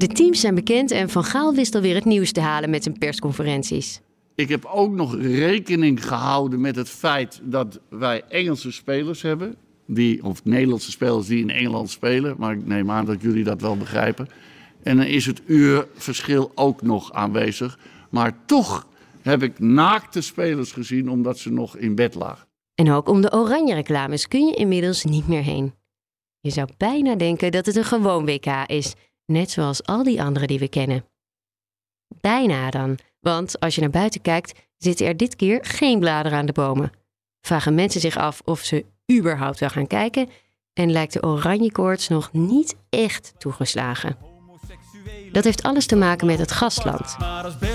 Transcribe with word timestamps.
De 0.00 0.06
teams 0.06 0.40
zijn 0.40 0.54
bekend 0.54 0.90
en 0.90 1.08
Van 1.08 1.24
Gaal 1.24 1.54
wist 1.54 1.74
alweer 1.74 1.94
het 1.94 2.04
nieuws 2.04 2.32
te 2.32 2.40
halen 2.40 2.70
met 2.70 2.82
zijn 2.82 2.98
persconferenties. 2.98 4.00
Ik 4.34 4.48
heb 4.48 4.64
ook 4.64 4.92
nog 4.92 5.16
rekening 5.20 6.06
gehouden 6.06 6.60
met 6.60 6.76
het 6.76 6.88
feit 6.88 7.40
dat 7.44 7.80
wij 7.88 8.22
Engelse 8.28 8.72
spelers 8.72 9.22
hebben. 9.22 9.56
Die, 9.86 10.24
of 10.24 10.44
Nederlandse 10.44 10.90
spelers 10.90 11.26
die 11.26 11.40
in 11.40 11.50
Engeland 11.50 11.90
spelen. 11.90 12.34
Maar 12.38 12.52
ik 12.52 12.66
neem 12.66 12.90
aan 12.90 13.04
dat 13.04 13.22
jullie 13.22 13.44
dat 13.44 13.60
wel 13.60 13.76
begrijpen. 13.76 14.28
En 14.82 14.96
dan 14.96 15.06
is 15.06 15.26
het 15.26 15.42
uurverschil 15.46 16.52
ook 16.54 16.82
nog 16.82 17.12
aanwezig. 17.12 17.78
Maar 18.10 18.36
toch 18.46 18.86
heb 19.22 19.42
ik 19.42 19.58
naakte 19.58 20.20
spelers 20.20 20.72
gezien 20.72 21.10
omdat 21.10 21.38
ze 21.38 21.52
nog 21.52 21.76
in 21.76 21.94
bed 21.94 22.14
lagen. 22.14 22.46
En 22.74 22.90
ook 22.90 23.08
om 23.08 23.20
de 23.20 23.32
oranje 23.32 23.74
reclames 23.74 24.28
kun 24.28 24.46
je 24.46 24.54
inmiddels 24.54 25.04
niet 25.04 25.28
meer 25.28 25.42
heen. 25.42 25.72
Je 26.40 26.50
zou 26.50 26.68
bijna 26.76 27.14
denken 27.14 27.50
dat 27.50 27.66
het 27.66 27.76
een 27.76 27.84
gewoon 27.84 28.24
WK 28.24 28.46
is, 28.66 28.94
net 29.30 29.50
zoals 29.50 29.84
al 29.84 30.02
die 30.02 30.22
andere 30.22 30.46
die 30.46 30.58
we 30.58 30.68
kennen. 30.68 31.04
Bijna 32.20 32.70
dan, 32.70 32.98
want 33.20 33.60
als 33.60 33.74
je 33.74 33.80
naar 33.80 33.90
buiten 33.90 34.20
kijkt, 34.20 34.52
zitten 34.76 35.06
er 35.06 35.16
dit 35.16 35.36
keer 35.36 35.58
geen 35.62 35.98
bladeren 35.98 36.38
aan 36.38 36.46
de 36.46 36.52
bomen. 36.52 36.92
Vragen 37.40 37.74
mensen 37.74 38.00
zich 38.00 38.16
af 38.16 38.42
of 38.44 38.60
ze 38.60 38.84
überhaupt 39.12 39.58
wel 39.58 39.68
gaan 39.68 39.86
kijken 39.86 40.28
en 40.72 40.92
lijkt 40.92 41.12
de 41.12 41.22
oranje 41.22 41.72
koorts 41.72 42.08
nog 42.08 42.32
niet 42.32 42.74
echt 42.88 43.32
toegeslagen. 43.38 44.16
Dat 45.32 45.44
heeft 45.44 45.62
alles 45.62 45.86
te 45.86 45.96
maken 45.96 46.26
met 46.26 46.38
het 46.38 46.52
gastland, 46.52 47.16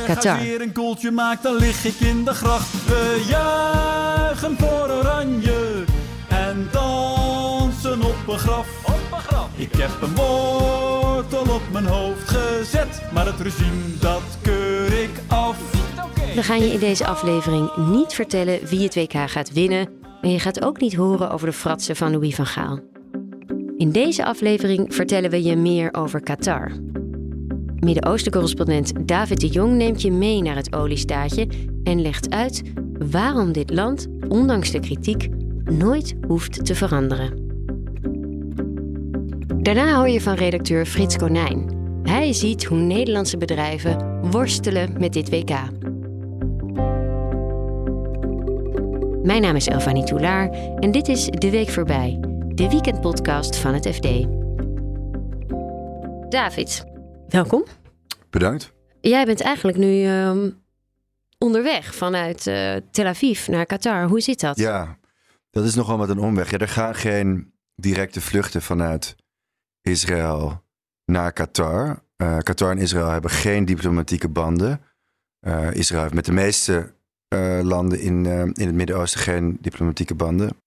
Qatar. 0.06 0.40
weer 0.40 0.62
een 0.62 0.74
koeltje 0.74 1.12
maakt, 1.12 1.44
dan 1.44 1.56
lig 1.56 1.86
ik 1.86 2.00
in 2.00 2.24
de 2.24 2.34
gracht. 2.34 2.86
We 2.86 3.26
juichen 3.28 4.58
voor 4.58 4.90
oranje 4.90 5.84
en 6.30 6.70
dansen 6.72 8.02
op 8.02 8.28
een 8.28 8.40
graf. 8.40 8.95
Ik 9.58 9.72
heb 9.72 10.02
een 10.02 10.16
wortel 10.16 11.56
op 11.56 11.62
mijn 11.72 11.86
hoofd 11.86 12.30
gezet, 12.30 13.02
maar 13.14 13.26
het 13.26 13.40
regime 13.40 13.98
dat 14.00 14.22
keur 14.42 15.02
ik 15.02 15.10
af. 15.28 15.58
We 16.36 16.44
gaan 16.44 16.60
je 16.60 16.74
in 16.74 16.80
deze 16.80 17.06
aflevering 17.06 17.76
niet 17.76 18.14
vertellen 18.14 18.66
wie 18.66 18.84
het 18.84 18.96
WK 18.96 19.14
gaat 19.14 19.54
winnen, 19.54 19.90
en 20.22 20.32
je 20.32 20.40
gaat 20.40 20.66
ook 20.66 20.80
niet 20.80 20.96
horen 20.96 21.32
over 21.32 21.48
de 21.48 21.54
fratsen 21.54 21.96
van 21.96 22.12
Louis 22.12 22.36
van 22.36 22.46
Gaal. 22.46 22.80
In 23.78 23.92
deze 23.92 24.26
aflevering 24.26 24.96
vertellen 24.96 25.30
we 25.30 25.44
je 25.44 25.56
meer 25.56 25.94
over 25.94 26.22
Qatar. 26.22 26.72
Midden-Oosten-correspondent 27.76 29.08
David 29.08 29.40
de 29.40 29.48
Jong 29.48 29.76
neemt 29.76 30.02
je 30.02 30.12
mee 30.12 30.42
naar 30.42 30.56
het 30.56 30.76
oliestaatje 30.76 31.48
en 31.84 32.02
legt 32.02 32.30
uit 32.30 32.62
waarom 33.12 33.52
dit 33.52 33.74
land, 33.74 34.08
ondanks 34.28 34.72
de 34.72 34.80
kritiek, 34.80 35.30
nooit 35.64 36.16
hoeft 36.28 36.66
te 36.66 36.76
veranderen. 36.76 37.45
Daarna 39.66 39.96
hoor 39.96 40.10
je 40.10 40.22
van 40.22 40.36
redacteur 40.36 40.86
Frits 40.86 41.18
Konijn. 41.18 41.70
Hij 42.04 42.34
ziet 42.34 42.66
hoe 42.66 42.78
Nederlandse 42.78 43.38
bedrijven 43.38 44.22
worstelen 44.32 45.00
met 45.00 45.14
dit 45.14 45.30
WK. 45.30 45.50
Mijn 49.24 49.42
naam 49.42 49.56
is 49.56 49.68
Elfanie 49.68 50.04
Toulaar 50.04 50.50
en 50.80 50.92
dit 50.92 51.08
is 51.08 51.26
De 51.26 51.50
Week 51.50 51.70
Voorbij, 51.70 52.18
de 52.48 52.70
weekendpodcast 52.70 53.58
van 53.58 53.74
het 53.74 53.88
FD. 53.88 54.08
David, 56.32 56.84
welkom. 57.28 57.66
Bedankt. 58.30 58.74
Jij 59.02 59.26
bent 59.26 59.42
eigenlijk 59.42 59.78
nu 59.78 60.04
ehm, 60.04 60.50
onderweg 61.38 61.96
vanuit 61.96 62.48
eh, 62.48 62.76
Tel 62.92 63.06
Aviv 63.06 63.48
naar 63.48 63.66
Qatar. 63.66 64.08
Hoe 64.08 64.22
zit 64.22 64.40
dat? 64.40 64.58
Ja, 64.58 64.98
dat 65.52 65.64
is 65.66 65.76
nogal 65.76 65.98
met 65.98 66.10
een 66.10 66.20
omweg. 66.20 66.52
Ja, 66.52 66.58
er 66.58 66.68
gaan 66.68 66.96
geen 66.96 67.54
directe 67.76 68.22
vluchten 68.22 68.62
vanuit 68.62 69.16
Israël 69.86 70.64
naar 71.06 71.34
Qatar. 71.34 72.04
Eh, 72.16 72.38
Qatar 72.38 72.72
en 72.72 72.78
Israël 72.78 73.10
hebben 73.10 73.32
geen 73.32 73.66
diplomatieke 73.66 74.30
banden. 74.30 74.82
Eh, 75.40 75.74
Israël 75.74 76.02
heeft 76.02 76.14
met 76.14 76.26
de 76.26 76.32
meeste 76.32 76.94
eh, 77.28 77.60
landen 77.64 78.00
in, 78.00 78.26
in 78.54 78.66
het 78.66 78.76
Midden-Oosten 78.76 79.20
geen 79.20 79.58
diplomatieke 79.62 80.16
banden. 80.16 80.58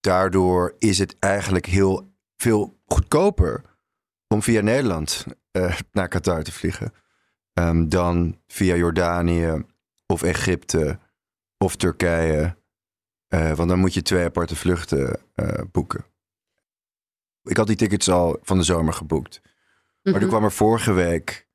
Daardoor 0.00 0.74
is 0.78 0.98
het 0.98 1.16
eigenlijk 1.18 1.66
heel 1.66 2.12
veel 2.36 2.80
goedkoper 2.86 3.62
om 4.28 4.42
via 4.42 4.60
Nederland 4.60 5.26
naar 5.92 6.08
Qatar 6.08 6.42
te 6.42 6.52
vliegen. 6.52 6.92
ehm, 7.52 7.88
dan 7.88 8.40
via 8.46 8.74
Jordanië 8.74 9.64
of 10.06 10.22
Egypte 10.22 10.98
of 11.58 11.76
Turkije. 11.76 12.56
Want 13.28 13.68
dan 13.68 13.78
moet 13.78 13.94
je 13.94 14.02
twee 14.02 14.24
aparte 14.24 14.56
vluchten 14.56 15.20
boeken. 15.72 16.09
Ik 17.42 17.56
had 17.56 17.66
die 17.66 17.76
tickets 17.76 18.10
al 18.10 18.38
van 18.42 18.58
de 18.58 18.64
zomer 18.64 18.92
geboekt. 18.92 19.40
Maar 20.02 20.12
Mhm. 20.14 20.22
er 20.22 20.28
kwam 20.28 20.44
er 20.44 20.52
vorige 20.52 20.92
week 20.92 21.48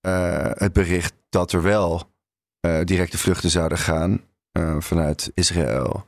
eh, 0.00 0.50
het 0.52 0.72
bericht 0.72 1.12
dat 1.28 1.52
er 1.52 1.62
wel 1.62 2.14
eh, 2.60 2.80
directe 2.84 3.18
vluchten 3.18 3.50
zouden 3.50 3.78
gaan 3.78 4.20
eh, 4.52 4.76
vanuit 4.78 5.30
Israël 5.34 6.04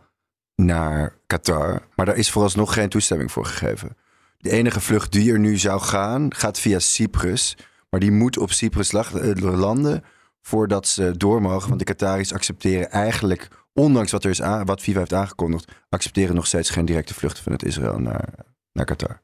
naar 0.54 1.14
Qatar. 1.26 1.82
Maar 1.94 2.06
daar 2.06 2.16
is 2.16 2.30
vooralsnog 2.30 2.72
geen 2.72 2.88
toestemming 2.88 3.32
voor 3.32 3.44
gegeven. 3.44 3.96
De 4.38 4.50
enige 4.50 4.80
vlucht 4.80 5.12
die 5.12 5.32
er 5.32 5.38
nu 5.38 5.56
zou 5.56 5.80
gaan, 5.80 6.34
gaat 6.34 6.58
via 6.60 6.78
Cyprus. 6.78 7.56
Maar 7.90 8.00
die 8.00 8.12
moet 8.12 8.38
op 8.38 8.50
Cyprus 8.52 8.92
landen 9.40 10.04
voordat 10.40 10.86
ze 10.88 11.16
door 11.16 11.42
mogen. 11.42 11.68
Want 11.68 11.78
de 11.78 11.84
Qataris 11.84 12.32
accepteren 12.32 12.90
eigenlijk, 12.90 13.48
ondanks 13.72 14.12
wat, 14.12 14.24
er 14.24 14.30
is 14.30 14.42
aan, 14.42 14.66
wat 14.66 14.80
FIFA 14.80 14.98
heeft 14.98 15.12
aangekondigd, 15.12 15.72
accepteren 15.88 16.34
nog 16.34 16.46
steeds 16.46 16.70
geen 16.70 16.84
directe 16.84 17.14
vluchten 17.14 17.42
vanuit 17.42 17.64
Israël 17.64 17.98
naar, 17.98 18.28
naar 18.78 18.86
Qatar. 18.96 19.20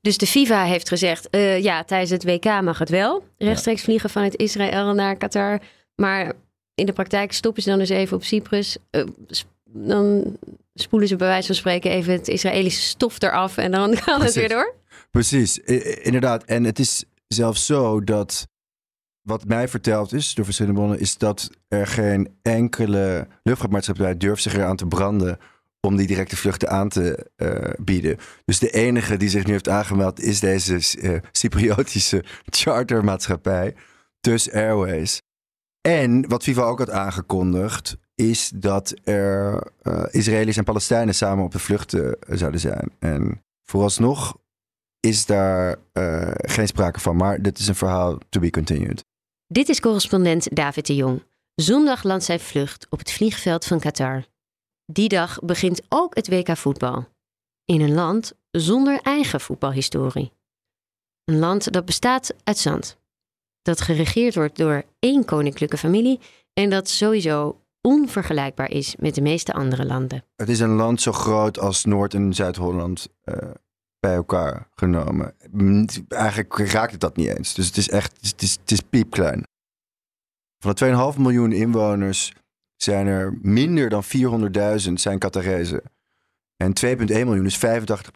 Dus 0.00 0.18
de 0.18 0.26
FIFA 0.26 0.64
heeft 0.64 0.88
gezegd, 0.88 1.30
eh, 1.30 1.62
ja, 1.62 1.84
tijdens 1.84 2.10
het 2.10 2.24
WK 2.24 2.44
mag 2.44 2.78
het 2.78 2.88
wel. 2.88 3.24
Rechtstreeks 3.38 3.82
vliegen 3.82 4.10
vanuit 4.10 4.36
Israël 4.36 4.94
naar 4.94 5.16
Qatar. 5.16 5.60
Maar 5.94 6.32
in 6.74 6.86
de 6.86 6.92
praktijk 6.92 7.32
stoppen 7.32 7.62
ze 7.62 7.68
dan 7.68 7.78
dus 7.78 7.88
even 7.88 8.16
op 8.16 8.24
Cyprus. 8.24 8.76
Eh, 8.90 9.04
sp- 9.28 9.52
dan 9.76 10.36
spoelen 10.74 11.08
ze 11.08 11.16
bij 11.16 11.26
wijze 11.26 11.46
van 11.46 11.54
spreken 11.54 11.90
even 11.90 12.12
het 12.12 12.28
Israëlische 12.28 12.82
stof 12.82 13.22
eraf. 13.22 13.56
En 13.56 13.70
dan 13.70 13.94
kan 14.04 14.22
het 14.22 14.34
weer 14.34 14.48
door. 14.48 14.74
Precies, 15.10 15.58
inderdaad. 16.02 16.44
En 16.44 16.64
het 16.64 16.78
is 16.78 17.04
zelfs 17.26 17.66
zo 17.66 18.04
dat 18.04 18.48
wat 19.22 19.44
mij 19.44 19.68
verteld 19.68 20.12
is 20.12 20.34
door 20.34 20.44
verschillende 20.44 20.78
bronnen, 20.78 21.00
is 21.00 21.18
dat 21.18 21.50
er 21.68 21.86
geen 21.86 22.36
enkele 22.42 23.26
luchtvaartmaatschappij 23.42 24.16
durft 24.16 24.42
zich 24.42 24.54
eraan 24.54 24.76
te 24.76 24.86
branden 24.86 25.38
om 25.84 25.96
die 25.96 26.06
directe 26.06 26.36
vluchten 26.36 26.70
aan 26.70 26.88
te 26.88 27.30
eh, 27.36 27.84
bieden. 27.84 28.16
Dus 28.44 28.58
de 28.58 28.70
enige 28.70 29.16
die 29.16 29.28
zich 29.28 29.44
nu 29.44 29.52
heeft 29.52 29.68
aangemeld 29.68 30.20
is 30.20 30.40
deze 30.40 30.98
eh, 31.00 31.18
Cypriotische 31.32 32.24
chartermaatschappij, 32.44 33.74
TUS 34.20 34.52
Airways. 34.52 35.22
En 35.80 36.28
wat 36.28 36.42
FIFA 36.42 36.62
ook 36.62 36.78
had 36.78 36.90
aangekondigd, 36.90 37.96
is 38.14 38.52
dat 38.54 38.94
er 39.04 39.66
eh, 39.82 40.04
Israëli's 40.10 40.56
en 40.56 40.64
Palestijnen 40.64 41.14
samen 41.14 41.44
op 41.44 41.52
de 41.52 41.58
vluchten 41.58 42.16
zouden 42.28 42.60
zijn. 42.60 42.90
En 42.98 43.44
vooralsnog 43.62 44.36
is 45.00 45.26
daar 45.26 45.76
geen 46.36 46.66
sprake 46.66 47.00
van. 47.00 47.16
Maar 47.16 47.42
dit 47.42 47.58
is 47.58 47.68
een 47.68 47.74
verhaal 47.74 48.18
to 48.28 48.40
be 48.40 48.50
continued. 48.50 49.04
Dit 49.46 49.68
is 49.68 49.80
correspondent 49.80 50.56
David 50.56 50.86
de 50.86 50.94
Jong. 50.94 51.22
Zondag 51.54 52.02
landt 52.02 52.24
zijn 52.24 52.40
vlucht 52.40 52.86
op 52.90 52.98
het 52.98 53.12
vliegveld 53.12 53.64
van 53.64 53.80
Qatar. 53.80 54.24
Die 54.86 55.08
dag 55.08 55.38
begint 55.42 55.82
ook 55.88 56.14
het 56.14 56.28
WK 56.28 56.56
voetbal. 56.56 57.08
In 57.64 57.80
een 57.80 57.94
land 57.94 58.34
zonder 58.50 59.00
eigen 59.02 59.40
voetbalhistorie. 59.40 60.32
Een 61.24 61.38
land 61.38 61.72
dat 61.72 61.84
bestaat 61.84 62.34
uit 62.44 62.58
zand. 62.58 62.98
Dat 63.62 63.80
geregeerd 63.80 64.34
wordt 64.34 64.56
door 64.56 64.84
één 64.98 65.24
koninklijke 65.24 65.76
familie 65.76 66.20
en 66.52 66.70
dat 66.70 66.88
sowieso 66.88 67.60
onvergelijkbaar 67.80 68.70
is 68.70 68.96
met 68.96 69.14
de 69.14 69.20
meeste 69.20 69.52
andere 69.52 69.84
landen. 69.84 70.24
Het 70.36 70.48
is 70.48 70.60
een 70.60 70.74
land 70.74 71.00
zo 71.00 71.12
groot 71.12 71.58
als 71.58 71.84
Noord- 71.84 72.14
en 72.14 72.34
Zuid-Holland 72.34 73.08
eh, 73.22 73.50
bij 74.00 74.14
elkaar 74.14 74.68
genomen. 74.74 75.34
Mm, 75.50 75.86
Eigenlijk 76.08 76.58
raakt 76.58 76.92
het 76.92 77.00
dat 77.00 77.16
niet 77.16 77.28
eens. 77.28 77.54
Dus 77.54 77.66
het 77.66 77.76
is 77.76 77.88
echt, 77.88 78.30
het 78.30 78.42
is, 78.42 78.52
het 78.60 78.70
is 78.70 78.80
piepklein. 78.80 79.42
Van 80.58 80.74
de 80.74 81.12
2,5 81.14 81.18
miljoen 81.20 81.52
inwoners 81.52 82.32
zijn 82.84 83.06
er 83.06 83.38
minder 83.42 83.88
dan 83.88 84.02
400.000 84.04 84.92
zijn. 84.92 85.18
En 86.56 86.72
2,1 86.86 86.96
miljoen, 87.06 87.42
dus 87.42 87.56
85% 87.56 87.60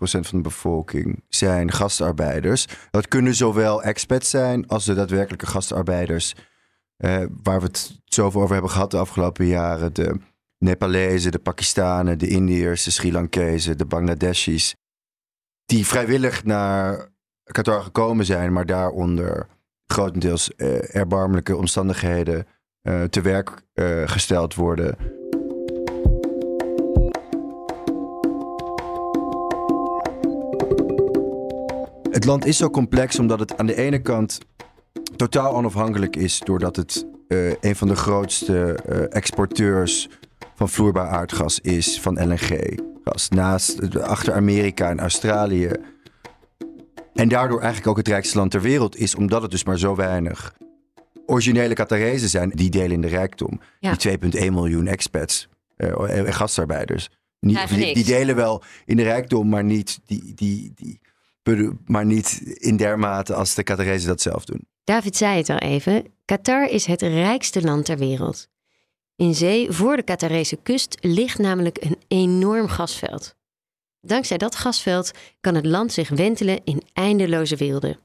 van 0.00 0.22
de 0.30 0.40
bevolking, 0.40 1.22
zijn 1.28 1.72
gastarbeiders. 1.72 2.66
Dat 2.90 3.08
kunnen 3.08 3.34
zowel 3.34 3.82
expats 3.82 4.30
zijn 4.30 4.68
als 4.68 4.84
de 4.84 4.94
daadwerkelijke 4.94 5.46
gastarbeiders. 5.46 6.34
eh, 6.96 7.24
waar 7.42 7.60
we 7.60 7.66
het 7.66 8.00
zoveel 8.04 8.40
over 8.40 8.52
hebben 8.52 8.70
gehad 8.72 8.90
de 8.90 8.96
afgelopen 8.96 9.46
jaren. 9.46 9.94
De 9.94 10.20
Nepalezen, 10.58 11.32
de 11.32 11.38
Pakistanen, 11.38 12.18
de 12.18 12.28
Indiërs, 12.28 12.84
de 12.84 12.90
Sri 12.90 13.12
Lankezen, 13.12 13.78
de 13.78 13.86
Bangladeshis. 13.86 14.74
Die 15.64 15.86
vrijwillig 15.86 16.44
naar 16.44 17.08
Qatar 17.44 17.82
gekomen 17.82 18.24
zijn, 18.24 18.52
maar 18.52 18.66
daaronder 18.66 19.46
grotendeels 19.86 20.54
eh, 20.54 20.94
erbarmelijke 20.94 21.56
omstandigheden 21.56 22.46
te 23.10 23.20
werk 23.22 23.62
eh, 23.74 24.02
gesteld 24.04 24.54
worden. 24.54 24.96
het 32.10 32.26
land 32.26 32.46
is 32.46 32.56
zo 32.56 32.70
complex 32.70 33.18
omdat 33.18 33.38
het 33.38 33.56
aan 33.56 33.66
de 33.66 33.74
ene 33.74 34.02
kant 34.02 34.38
totaal 35.16 35.54
onafhankelijk 35.54 36.16
is, 36.16 36.40
doordat 36.44 36.76
het 36.76 37.06
eh, 37.28 37.50
een 37.60 37.76
van 37.76 37.88
de 37.88 37.96
grootste 37.96 38.74
eh, 38.74 39.16
exporteurs 39.16 40.08
van 40.54 40.68
vloeibaar 40.68 41.08
aardgas 41.08 41.60
is, 41.60 42.00
van 42.00 42.28
LNG-gas. 42.28 43.28
Naast, 43.28 44.00
achter 44.00 44.34
Amerika 44.34 44.90
en 44.90 45.00
Australië. 45.00 45.70
En 47.14 47.28
daardoor 47.28 47.58
eigenlijk 47.58 47.90
ook 47.90 47.96
het 47.96 48.08
rijkste 48.08 48.38
land 48.38 48.50
ter 48.50 48.60
wereld 48.60 48.96
is, 48.96 49.14
omdat 49.14 49.42
het 49.42 49.50
dus 49.50 49.64
maar 49.64 49.78
zo 49.78 49.94
weinig 49.94 50.54
originele 51.28 51.74
Qatarezen 51.74 52.28
zijn. 52.28 52.50
Die 52.50 52.70
delen 52.70 52.90
in 52.90 53.00
de 53.00 53.08
rijkdom. 53.08 53.60
Ja. 53.80 53.94
Die 53.94 54.18
2,1 54.18 54.52
miljoen 54.52 54.86
expats 54.86 55.48
eh, 55.76 56.18
en 56.18 56.34
gastarbeiders. 56.34 57.08
Niet, 57.40 57.68
die, 57.68 57.94
die 57.94 58.04
delen 58.04 58.36
wel 58.36 58.62
in 58.84 58.96
de 58.96 59.02
rijkdom, 59.02 59.48
maar 59.48 59.64
niet, 59.64 60.00
die, 60.06 60.34
die, 60.34 60.72
die, 60.74 61.00
maar 61.86 62.04
niet 62.04 62.40
in 62.42 62.76
dermate 62.76 63.34
als 63.34 63.54
de 63.54 63.62
Qatarezen 63.62 64.08
dat 64.08 64.20
zelf 64.20 64.44
doen. 64.44 64.66
David 64.84 65.16
zei 65.16 65.36
het 65.36 65.50
al 65.50 65.58
even. 65.58 66.04
Qatar 66.24 66.70
is 66.70 66.86
het 66.86 67.02
rijkste 67.02 67.62
land 67.62 67.84
ter 67.84 67.98
wereld. 67.98 68.48
In 69.16 69.34
zee 69.34 69.72
voor 69.72 69.96
de 69.96 70.02
Qatarese 70.02 70.56
kust 70.56 70.96
ligt 71.00 71.38
namelijk 71.38 71.78
een 71.80 71.98
enorm 72.08 72.68
gasveld. 72.68 73.36
Dankzij 74.00 74.36
dat 74.36 74.56
gasveld 74.56 75.10
kan 75.40 75.54
het 75.54 75.66
land 75.66 75.92
zich 75.92 76.08
wentelen 76.08 76.60
in 76.64 76.82
eindeloze 76.92 77.56
weelde. 77.56 77.98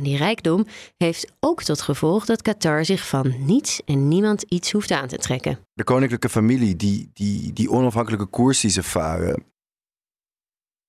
En 0.00 0.06
die 0.06 0.16
rijkdom 0.16 0.66
heeft 0.96 1.32
ook 1.40 1.62
tot 1.62 1.80
gevolg 1.80 2.24
dat 2.24 2.42
Qatar 2.42 2.84
zich 2.84 3.08
van 3.08 3.34
niets 3.38 3.80
en 3.84 4.08
niemand 4.08 4.42
iets 4.42 4.72
hoeft 4.72 4.90
aan 4.90 5.08
te 5.08 5.16
trekken. 5.16 5.58
De 5.74 5.84
koninklijke 5.84 6.28
familie, 6.28 6.76
die, 6.76 7.10
die, 7.12 7.52
die 7.52 7.70
onafhankelijke 7.70 8.26
koers 8.26 8.60
die 8.60 8.70
ze 8.70 8.82
varen, 8.82 9.44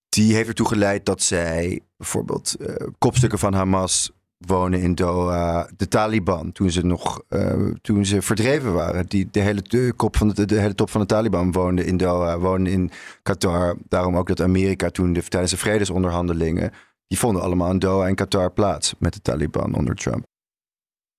die 0.10 0.36
heeft 0.36 0.48
ertoe 0.48 0.68
geleid 0.68 1.06
dat 1.06 1.22
zij 1.22 1.80
bijvoorbeeld 1.98 2.56
eh, 2.56 2.88
kopstukken 2.98 3.40
van 3.40 3.54
Hamas 3.54 4.12
wonen 4.38 4.82
in 4.82 4.96
Doha. 4.96 5.70
De 5.78 5.88
Taliban, 5.88 6.52
toen 6.52 6.72
ze 6.72 6.86
nog 6.86 7.22
eh, 7.28 7.68
toen 7.82 8.06
ze 8.06 8.22
verdreven 8.22 8.74
waren, 8.74 9.06
die, 9.08 9.28
de, 9.32 9.40
hele, 9.40 9.94
kop 9.96 10.18
van 10.18 10.30
de, 10.30 10.46
de 10.46 10.60
hele 10.60 10.76
top 10.76 10.90
van 10.90 11.02
de 11.02 11.08
Taliban 11.08 11.52
woonde 11.52 11.86
in 11.86 11.98
Doha, 11.98 12.40
woonde 12.40 12.72
in 12.72 12.92
Qatar. 13.24 13.78
Daarom 13.88 14.18
ook 14.18 14.28
dat 14.28 14.42
Amerika 14.42 14.90
toen 14.90 15.14
de, 15.14 15.24
tijdens 15.24 15.52
de 15.52 15.58
vredesonderhandelingen, 15.58 16.72
die 17.12 17.20
vonden 17.20 17.42
allemaal 17.42 17.72
in 17.72 17.80
Doha 17.80 18.08
en 18.08 18.16
Qatar 18.16 18.52
plaats 18.52 18.94
met 19.00 19.14
de 19.14 19.22
Taliban 19.22 19.74
onder 19.74 19.96
Trump. 19.96 20.26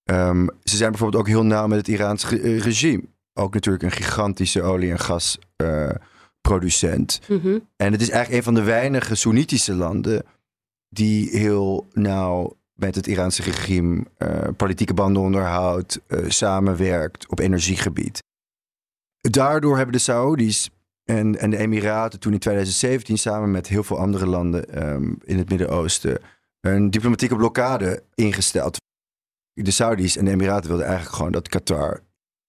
Ehm, 0.02 0.46
ze 0.62 0.76
zijn 0.76 0.90
bijvoorbeeld 0.90 1.22
ook 1.22 1.28
heel 1.28 1.44
nauw 1.44 1.66
met 1.66 1.78
het 1.78 1.88
Iraanse 1.88 2.40
eh, 2.40 2.58
regime. 2.58 3.02
Ook 3.34 3.54
natuurlijk 3.54 3.84
een 3.84 3.90
gigantische 3.90 4.62
olie- 4.62 4.90
en 4.90 4.98
gasproducent. 4.98 7.20
En 7.76 7.92
het 7.92 8.00
is 8.00 8.10
eigenlijk 8.10 8.38
een 8.38 8.42
van 8.42 8.54
de 8.54 8.62
weinige 8.62 9.14
Soenitische 9.14 9.74
landen 9.74 10.24
die 10.88 11.30
heel 11.30 11.88
nauw 11.92 12.56
met 12.74 12.94
het 12.94 13.06
Iraanse 13.06 13.42
regime 13.42 14.04
eh, 14.16 14.48
politieke 14.56 14.94
banden 14.94 15.22
onderhoudt, 15.22 16.00
eh, 16.06 16.18
samenwerkt 16.28 17.28
op 17.28 17.38
energiegebied. 17.38 18.22
Daardoor 19.20 19.76
hebben 19.76 19.94
de 19.94 20.00
Saoedi's 20.00 20.70
en, 21.04 21.38
en 21.38 21.50
de 21.50 21.56
Emiraten 21.56 22.20
toen 22.20 22.32
in 22.32 22.38
2017 22.38 23.19
samen 23.19 23.50
met 23.50 23.66
heel 23.66 23.82
veel 23.82 23.99
andere 23.99 24.26
landen 24.26 24.69
ehm, 24.75 25.12
in 25.25 25.38
het 25.38 25.49
Midden-Oosten 25.49 26.19
een 26.60 26.90
diplomatieke 26.90 27.37
blokkade 27.37 28.02
ingesteld. 28.14 28.76
De 29.52 29.70
Saudis 29.70 30.16
en 30.16 30.25
de 30.25 30.31
Emiraten 30.31 30.69
wilden 30.69 30.87
eigenlijk 30.87 31.16
gewoon 31.16 31.32
dat 31.32 31.49
Qatar 31.49 32.00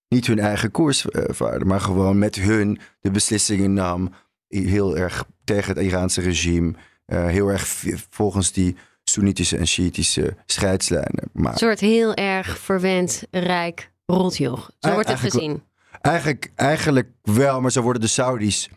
niet 0.08 0.28
hun 0.28 0.40
eigen 0.40 0.72
koers 0.72 1.10
eh, 1.10 1.24
vaarde, 1.28 1.66
maar 1.66 1.82
gewoon 1.82 2.18
met 2.18 2.36
hun 2.36 2.80
de 3.00 3.12
beslissingen 3.12 3.74
nam. 3.74 4.14
Heel 4.48 4.98
erg 4.98 5.26
tegen 5.44 5.76
het 5.76 5.86
Iraanse 5.86 6.22
regime. 6.22 6.74
eh, 7.06 7.26
heel 7.26 7.48
erg 7.48 7.66
volgens 8.10 8.52
die 8.52 8.76
Soenitische 9.04 9.58
en 9.58 9.68
Shiïtische 9.68 10.36
scheidslijnen. 10.46 11.30
Maar 11.34 11.52
Een 11.52 11.58
soort 11.58 11.80
heel 11.80 12.14
erg 12.14 12.58
verwend, 12.58 13.24
rijk 13.32 13.92
rotjoch. 14.06 14.72
Zo 14.80 14.94
wordt 14.94 15.10
het 15.10 15.20
gezien. 15.20 15.64
Eigenlijk, 16.04 16.52
eigenlijk 16.56 17.10
wel, 17.22 17.62
maar 17.62 17.72
zo 17.72 17.82
worden 17.82 18.02
de 18.02 18.08
Saudis. 18.08 18.70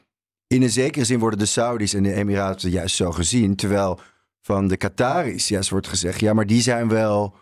In 0.47 0.63
een 0.63 0.71
zekere 0.71 1.05
zin 1.05 1.19
worden 1.19 1.39
de 1.39 1.47
Saudis 1.47 1.95
en 1.95 2.03
de 2.03 2.13
Emiraten 2.13 2.71
juist 2.71 2.97
zo 2.97 3.13
gezien. 3.13 3.57
Terwijl 3.57 4.01
van 4.41 4.69
de 4.69 4.77
Qataris 4.77 5.49
juist 5.49 5.71
wordt 5.71 5.89
gezegd: 5.89 6.21
ja, 6.21 6.33
maar 6.33 6.47
die 6.47 6.61
zijn 6.61 6.89
wel 6.89 7.35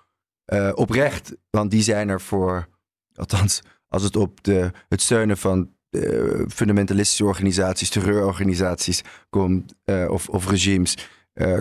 eh, 0.44 0.70
oprecht. 0.74 1.36
Want 1.50 1.70
die 1.70 1.82
zijn 1.82 2.08
er 2.08 2.20
voor, 2.20 2.68
althans, 3.14 3.62
als 3.88 4.02
het 4.02 4.16
op 4.16 4.44
de, 4.44 4.70
het 4.88 5.02
steunen 5.02 5.36
van 5.38 5.70
eh, 5.90 6.42
fundamentalistische 6.48 7.24
organisaties, 7.24 7.90
terreurorganisaties 7.90 9.02
komt, 9.30 9.74
eh, 9.84 10.06
of, 10.10 10.28
of 10.28 10.48
regimes, 10.48 10.96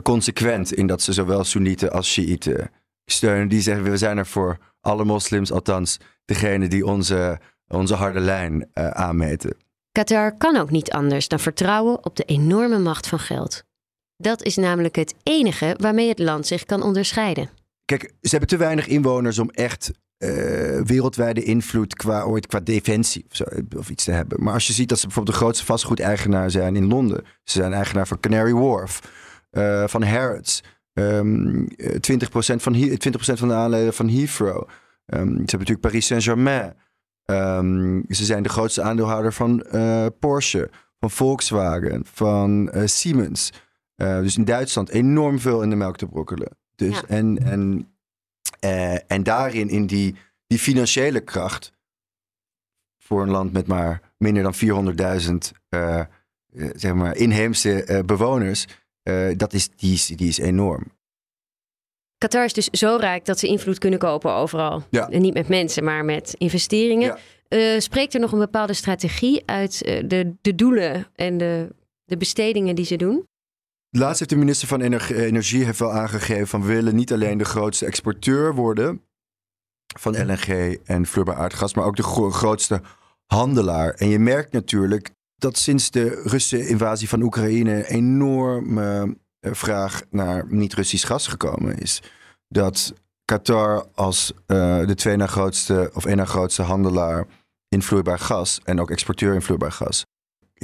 consequent 0.01 0.73
in 0.73 0.87
dat 0.87 1.01
ze 1.01 1.13
zowel 1.13 1.43
Soenieten 1.43 1.91
als 1.91 2.11
Shiiten 2.11 2.71
steunen. 3.05 3.47
Die 3.47 3.61
zeggen: 3.61 3.83
we 3.83 3.97
zijn 3.97 4.17
er 4.17 4.27
voor 4.27 4.57
alle 4.81 5.05
moslims, 5.05 5.51
althans 5.51 5.99
degene 6.25 6.67
die 6.67 6.85
onze 6.85 7.39
onze 7.67 7.93
harde 7.95 8.19
lijn 8.19 8.69
eh, 8.73 8.87
aanmeten. 8.89 9.55
Qatar 9.91 10.37
kan 10.37 10.55
ook 10.57 10.69
niet 10.71 10.91
anders 10.91 11.27
dan 11.27 11.39
vertrouwen 11.39 12.05
op 12.05 12.15
de 12.15 12.23
enorme 12.23 12.79
macht 12.79 13.07
van 13.07 13.19
geld. 13.19 13.63
Dat 14.17 14.43
is 14.43 14.55
namelijk 14.55 14.95
het 14.95 15.15
enige 15.23 15.75
waarmee 15.79 16.07
het 16.09 16.19
land 16.19 16.47
zich 16.47 16.63
kan 16.65 16.81
onderscheiden. 16.81 17.49
Kijk, 17.85 18.13
ze 18.21 18.29
hebben 18.29 18.47
te 18.49 18.57
weinig 18.57 18.87
inwoners 18.87 19.39
om 19.39 19.49
echt 19.49 19.91
eh, 20.17 20.29
wereldwijde 20.81 21.43
invloed 21.43 21.95
qua, 21.95 22.21
ooit, 22.23 22.47
qua 22.47 22.59
defensie 22.59 23.25
of, 23.29 23.35
zo, 23.35 23.43
of 23.77 23.89
iets 23.89 24.03
te 24.03 24.11
hebben. 24.11 24.43
Maar 24.43 24.53
als 24.53 24.67
je 24.67 24.73
ziet 24.73 24.89
dat 24.89 24.99
ze 24.99 25.05
bijvoorbeeld 25.05 25.35
de 25.35 25.41
grootste 25.41 25.65
vastgoedeigenaar 25.65 26.51
zijn 26.51 26.75
in 26.75 26.87
Londen. 26.87 27.23
Ze 27.43 27.59
zijn 27.59 27.73
eigenaar 27.73 28.07
van 28.07 28.19
Canary 28.19 28.53
Wharf, 28.53 28.99
eh, 29.49 29.87
van 29.87 30.03
Harrods. 30.03 30.63
ehm, 30.93 31.65
eh, 31.65 31.95
20%, 31.99 32.61
van, 32.61 32.73
He- 32.75 32.97
20% 32.97 33.39
van 33.39 33.47
de 33.47 33.53
aandelen 33.53 33.93
van 33.93 34.09
Heathrow. 34.09 34.67
Ehm, 35.05 35.25
ze 35.25 35.29
hebben 35.29 35.39
natuurlijk 35.49 35.79
Paris 35.79 36.05
Saint-Germain. 36.05 36.73
Ehm, 37.25 38.01
ze 38.09 38.25
zijn 38.25 38.43
de 38.43 38.49
grootste 38.49 38.81
aandeelhouder 38.81 39.33
van 39.33 39.61
eh, 39.61 40.05
Porsche, 40.19 40.69
van 40.99 41.11
Volkswagen, 41.11 42.05
van 42.05 42.69
eh, 42.71 42.85
Siemens. 42.85 43.51
Eh, 43.95 44.19
dus 44.19 44.37
in 44.37 44.43
Duitsland 44.45 44.89
enorm 44.89 45.39
veel 45.39 45.61
in 45.61 45.69
de 45.69 45.75
melk 45.75 45.97
te 45.97 46.05
brokkelen. 46.07 46.57
Dus, 46.75 46.99
Ja. 46.99 47.07
en, 47.07 47.37
en, 47.43 47.87
en 49.07 49.23
daarin, 49.23 49.69
in 49.69 49.85
die, 49.87 50.15
die 50.47 50.59
financiële 50.59 51.19
kracht, 51.19 51.73
voor 52.97 53.21
een 53.21 53.29
land 53.29 53.53
met 53.53 53.67
maar 53.67 54.13
minder 54.17 54.43
dan 54.43 54.53
400.000 54.53 55.33
eh, 55.69 55.99
eh, 55.99 56.05
zeg 56.75 56.93
maar 56.93 57.15
inheemse 57.15 58.03
bewoners, 58.05 58.67
dat 59.35 59.53
is, 59.53 59.69
die, 59.75 59.93
is, 59.93 60.07
die 60.07 60.27
is 60.27 60.37
enorm. 60.37 60.83
Qatar 62.23 62.45
is 62.45 62.53
dus 62.53 62.69
zo 62.69 62.95
rijk 62.99 63.25
dat 63.25 63.39
ze 63.39 63.47
invloed 63.47 63.77
kunnen 63.77 63.99
kopen 63.99 64.33
overal. 64.33 64.83
Ja. 64.89 65.09
En 65.09 65.21
niet 65.21 65.33
met 65.33 65.47
mensen, 65.47 65.83
maar 65.83 66.05
met 66.05 66.35
investeringen. 66.37 67.07
Ja. 67.07 67.17
Eh, 67.47 67.79
spreekt 67.79 68.13
er 68.13 68.19
nog 68.19 68.31
een 68.31 68.39
bepaalde 68.39 68.73
strategie 68.73 69.43
uit 69.45 69.81
eh, 69.83 70.03
de, 70.07 70.33
de 70.41 70.55
doelen 70.55 71.07
en 71.15 71.37
de, 71.37 71.75
de 72.05 72.17
bestedingen 72.17 72.75
die 72.75 72.85
ze 72.85 72.95
doen? 72.95 73.27
Laatst 73.89 74.19
heeft 74.19 74.31
de 74.31 74.37
minister 74.37 74.67
van 74.67 74.81
Ener- 74.81 75.15
Energie 75.15 75.65
heeft 75.65 75.79
wel 75.79 75.91
aangegeven 75.91 76.47
van 76.47 76.61
we 76.61 76.67
willen 76.67 76.95
niet 76.95 77.13
alleen 77.13 77.37
de 77.37 77.45
grootste 77.45 77.85
exporteur 77.85 78.55
worden 78.55 79.01
van 79.99 80.25
LNG 80.25 80.77
en 80.83 81.05
vloeibaar 81.05 81.35
aardgas, 81.35 81.73
maar 81.73 81.85
ook 81.85 81.95
de 81.95 82.03
gro- 82.03 82.31
grootste 82.31 82.81
handelaar. 83.25 83.93
En 83.93 84.09
je 84.09 84.19
merkt 84.19 84.51
natuurlijk 84.51 85.09
dat 85.35 85.57
sinds 85.57 85.91
de 85.91 86.21
Russische 86.23 86.67
invasie 86.67 87.09
van 87.09 87.21
Oekraïne 87.21 87.87
enorme 87.87 88.81
eh, 88.83 89.09
vraag 89.51 90.01
naar 90.09 90.45
niet-Russisch 90.47 91.07
gas 91.07 91.27
gekomen 91.27 91.77
is. 91.77 92.01
Dat 92.47 92.93
Qatar 93.25 93.87
als 93.93 94.33
eh, 94.45 94.85
de 94.85 94.95
twee 94.95 95.15
na 95.15 95.27
grootste 95.27 95.91
of 95.93 96.05
één 96.05 96.17
na 96.17 96.25
grootste 96.25 96.61
handelaar 96.61 97.25
in 97.69 97.81
vloeibaar 97.81 98.19
gas 98.19 98.59
en 98.63 98.81
ook 98.81 98.91
exporteur 98.91 99.33
in 99.33 99.41
vloeibaar 99.41 99.71
gas 99.71 100.05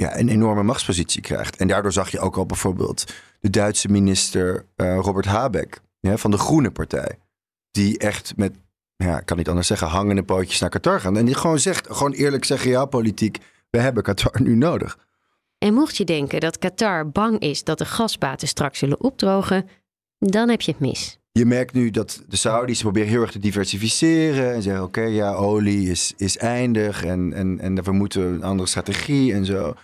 ja, 0.00 0.18
een 0.18 0.28
enorme 0.28 0.62
machtspositie 0.62 1.22
krijgt. 1.22 1.56
En 1.56 1.68
daardoor 1.68 1.92
zag 1.92 2.10
je 2.10 2.20
ook 2.20 2.36
al 2.36 2.46
bijvoorbeeld 2.46 3.12
de 3.40 3.50
Duitse 3.50 3.88
minister 3.88 4.64
eh, 4.76 4.98
Robert 5.00 5.26
Habeck 5.26 5.80
van 6.00 6.30
de 6.30 6.38
Groene 6.38 6.70
Partij. 6.70 7.18
Die 7.70 7.98
echt 7.98 8.32
met, 8.36 8.54
ja, 8.96 9.18
ik 9.18 9.26
kan 9.26 9.36
niet 9.36 9.48
anders 9.48 9.66
zeggen, 9.66 9.88
hangende 9.88 10.22
pootjes 10.22 10.60
naar 10.60 10.70
Qatar 10.70 11.00
gaan. 11.00 11.16
En 11.16 11.24
die 11.24 11.34
gewoon 11.34 11.58
zegt, 11.58 11.86
gewoon 11.90 12.12
eerlijk 12.12 12.44
zeggen, 12.44 12.70
ja, 12.70 12.84
politiek, 12.84 13.38
we 13.70 13.78
hebben 13.78 14.02
Qatar 14.02 14.42
nu 14.42 14.56
nodig. 14.56 14.98
En 15.60 15.74
mocht 15.74 15.96
je 15.96 16.04
denken 16.04 16.40
dat 16.40 16.58
Qatar 16.58 17.08
bang 17.10 17.38
is 17.38 17.64
dat 17.64 17.78
de 17.78 17.84
gasbaten 17.84 18.48
straks 18.48 18.78
zullen 18.78 19.00
opdrogen, 19.00 19.68
dan 20.18 20.48
heb 20.48 20.60
je 20.60 20.70
het 20.70 20.80
mis. 20.80 21.18
Je 21.32 21.44
merkt 21.44 21.72
nu 21.74 21.90
dat 21.90 22.22
de 22.28 22.36
Saudis 22.36 22.80
proberen 22.80 23.08
heel 23.08 23.20
erg 23.20 23.30
te 23.30 23.38
diversificeren. 23.38 24.54
En 24.54 24.62
zeggen, 24.62 24.82
oké, 24.84 25.00
ja, 25.02 25.34
olie 25.34 25.90
is, 25.90 26.12
is 26.16 26.36
eindig 26.36 27.04
en, 27.04 27.32
en, 27.32 27.58
en 27.60 27.84
we 27.84 27.92
moeten 27.92 28.22
een 28.22 28.42
andere 28.42 28.68
strategie 28.68 29.32
en 29.32 29.44
zo. 29.44 29.74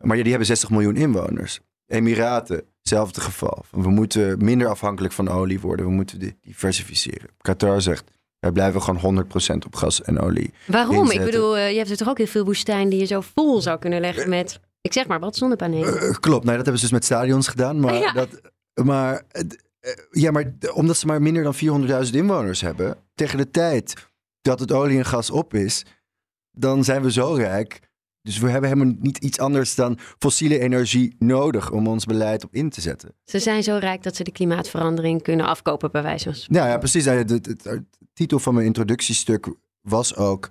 Maar 0.00 0.16
ja, 0.16 0.20
die 0.22 0.30
hebben 0.30 0.48
60 0.48 0.70
miljoen 0.70 0.96
inwoners. 0.96 1.60
Emiraten, 1.86 2.62
hetzelfde 2.78 3.20
geval. 3.20 3.64
We 3.70 3.88
moeten 3.90 4.44
minder 4.44 4.68
afhankelijk 4.68 5.14
van 5.14 5.28
olie 5.28 5.60
worden. 5.60 5.86
We 5.86 5.92
moeten 5.92 6.18
di- 6.18 6.36
diversificeren. 6.42 7.28
Qatar 7.40 7.80
zegt, 7.82 8.04
wij 8.38 8.52
blijven 8.52 8.82
gewoon 8.82 9.26
100% 9.26 9.66
op 9.66 9.74
gas 9.76 10.02
en 10.02 10.20
olie. 10.20 10.52
Waarom? 10.66 11.10
Ik 11.10 11.24
bedoel, 11.24 11.56
eh, 11.56 11.70
je 11.70 11.76
hebt 11.76 11.90
er 11.90 11.96
toch 11.96 12.08
ook 12.08 12.18
heel 12.18 12.26
veel 12.26 12.44
woestijn 12.44 12.88
die 12.88 12.98
je 12.98 13.06
zo 13.06 13.20
vol 13.20 13.60
zou 13.60 13.78
kunnen 13.78 14.00
leggen 14.00 14.28
met, 14.28 14.60
ik 14.80 14.92
zeg 14.92 15.06
maar 15.06 15.20
wat, 15.20 15.36
zonnepanelen. 15.36 16.00
Eh, 16.00 16.10
klopt, 16.10 16.44
nee, 16.44 16.56
dat 16.56 16.64
hebben 16.64 16.76
ze 16.82 16.88
dus 16.88 16.90
met 16.92 17.04
stadions 17.04 17.48
gedaan. 17.48 17.80
Maar, 17.80 17.94
Ja. 17.94 18.12
dat, 18.12 18.28
maar 18.84 19.22
eh, 19.30 19.42
ja, 20.10 20.30
maar 20.30 20.52
omdat 20.74 20.96
ze 20.96 21.06
maar 21.06 21.22
minder 21.22 21.42
dan 21.42 21.54
400.000 22.06 22.10
inwoners 22.14 22.60
hebben, 22.60 22.96
tegen 23.14 23.38
de 23.38 23.50
tijd 23.50 23.94
dat 24.42 24.60
het 24.60 24.72
olie 24.72 24.98
en 24.98 25.04
gas 25.04 25.30
op 25.30 25.54
is, 25.54 25.84
dan 26.50 26.84
zijn 26.84 27.02
we 27.02 27.12
zo 27.12 27.32
rijk. 27.34 27.88
Dus 28.22 28.38
we 28.38 28.50
hebben 28.50 28.70
helemaal 28.70 28.94
niet 28.98 29.18
iets 29.18 29.38
anders 29.38 29.74
dan 29.74 29.98
fossiele 30.18 30.58
energie 30.58 31.14
nodig 31.18 31.70
om 31.70 31.86
ons 31.86 32.04
beleid 32.04 32.44
op 32.44 32.54
in 32.54 32.70
te 32.70 32.80
zetten. 32.80 33.14
Ze 33.24 33.38
zijn 33.38 33.62
zo 33.62 33.76
rijk 33.76 34.02
dat 34.02 34.16
ze 34.16 34.24
de 34.24 34.32
klimaatverandering 34.32 35.22
kunnen 35.22 35.46
afkopen, 35.46 35.90
bij 35.90 36.02
wijze 36.02 36.24
van 36.24 36.34
spreken. 36.34 36.54
Nou 36.54 36.68
ja, 36.68 36.78
precies. 36.78 37.04
Nou 37.04 37.24
De, 37.24 37.40
de- 37.40 37.56
de 37.56 37.84
titel 38.12 38.38
van 38.38 38.54
mijn 38.54 38.66
introductiestuk 38.66 39.48
was 39.80 40.16
ook 40.16 40.48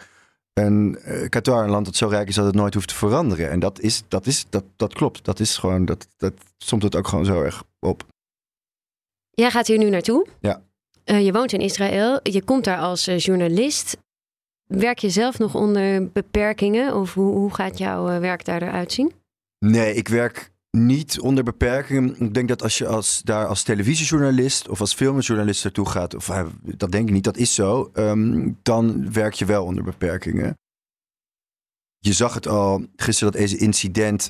een 0.65 0.97
eh, 0.97 1.29
Qatar, 1.29 1.63
een 1.63 1.69
land 1.69 1.85
dat 1.85 1.95
zo 1.95 2.07
rijk 2.07 2.27
is 2.27 2.35
dat 2.35 2.45
het 2.45 2.55
nooit 2.55 2.73
hoeft 2.73 2.87
te 2.87 2.95
veranderen. 2.95 3.49
En 3.49 3.59
dat 3.59 3.79
is, 3.79 4.03
dat 4.07 4.25
is, 4.25 4.45
dat, 4.49 4.63
dat 4.75 4.93
klopt. 4.93 5.25
Dat 5.25 5.39
is 5.39 5.57
gewoon, 5.57 5.85
dat, 5.85 6.07
dat 6.17 6.33
somt 6.57 6.83
het 6.83 6.95
ook 6.95 7.07
gewoon 7.07 7.25
zo 7.25 7.41
erg 7.41 7.63
op. 7.79 8.03
Jij 9.29 9.51
gaat 9.51 9.67
hier 9.67 9.77
nu 9.77 9.89
naartoe. 9.89 10.27
Ja. 10.39 10.61
Eh, 11.03 11.25
je 11.25 11.31
woont 11.31 11.53
in 11.53 11.59
Israël. 11.59 12.19
Je 12.23 12.43
komt 12.43 12.63
daar 12.63 12.79
als 12.79 13.07
eh, 13.07 13.19
journalist. 13.19 13.97
Werk 14.65 14.99
je 14.99 15.09
zelf 15.09 15.39
nog 15.39 15.55
onder 15.55 16.11
beperkingen? 16.11 16.95
Of 16.95 17.13
hoe, 17.13 17.33
hoe 17.35 17.53
gaat 17.53 17.77
jouw 17.77 18.19
werk 18.19 18.45
daar 18.45 18.61
eruit 18.61 18.91
zien? 18.91 19.11
Nee, 19.59 19.93
ik 19.93 20.07
werk 20.07 20.51
niet 20.85 21.19
onder 21.19 21.43
beperkingen. 21.43 22.19
Ik 22.19 22.33
denk 22.33 22.47
dat 22.47 22.63
als 22.63 22.77
je 22.77 22.87
als, 22.87 23.21
daar 23.23 23.45
als 23.45 23.63
televisiejournalist 23.63 24.69
of 24.69 24.79
als 24.79 24.93
filmjournalist 24.93 25.63
naartoe 25.63 25.89
gaat, 25.89 26.15
of 26.15 26.29
eh, 26.29 26.45
dat 26.61 26.91
denk 26.91 27.07
ik 27.07 27.13
niet, 27.13 27.23
dat 27.23 27.37
is 27.37 27.53
zo, 27.53 27.89
ehm, 27.93 28.51
dan 28.61 29.13
werk 29.13 29.33
je 29.33 29.45
wel 29.45 29.65
onder 29.65 29.83
beperkingen. 29.83 30.57
Je 31.99 32.13
zag 32.13 32.33
het 32.33 32.47
al 32.47 32.85
gisteren 32.95 33.31
dat 33.31 33.41
deze 33.41 33.57
incident 33.57 34.29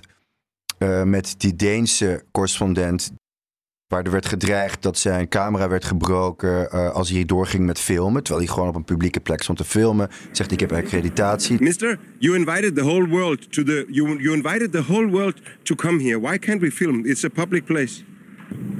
eh, 0.78 1.04
met 1.04 1.36
die 1.38 1.56
Deense 1.56 2.26
correspondent, 2.32 3.12
waar 3.90 4.04
er 4.04 4.12
werd 4.12 4.26
gedreigd 4.26 4.82
dat 4.82 4.98
zijn 4.98 5.28
camera 5.28 5.70
werd 5.70 5.86
gebroken 5.86 6.72
eh, 6.72 6.92
als 6.92 7.10
hij 7.10 7.26
doorging 7.26 7.66
met 7.66 7.80
filmen, 7.80 8.24
terwijl 8.24 8.46
hij 8.46 8.54
gewoon 8.54 8.70
op 8.70 8.76
een 8.76 8.84
publieke 8.84 9.20
plek 9.20 9.42
stond 9.42 9.58
te 9.58 9.64
filmen, 9.64 10.10
zegt 10.32 10.52
ik 10.52 10.60
heb 10.60 10.72
accreditatie. 10.72 11.62
Mister, 11.62 12.00
you 12.20 12.38
invited 12.38 12.76
the 12.76 12.82
whole 12.82 13.08
world 13.08 13.52
to 13.54 13.64
the 13.64 13.86
you 13.90 14.22
you 14.22 14.36
invited 14.36 14.72
the 14.72 14.84
whole 14.84 15.08
world 15.08 15.40
to 15.64 15.76
come 15.76 16.04
here. 16.04 16.20
Why 16.20 16.38
can't 16.38 16.62
we 16.62 16.72
film? 16.72 17.06
It's 17.06 17.24
a 17.24 17.30
public 17.30 17.66
place. 17.66 18.04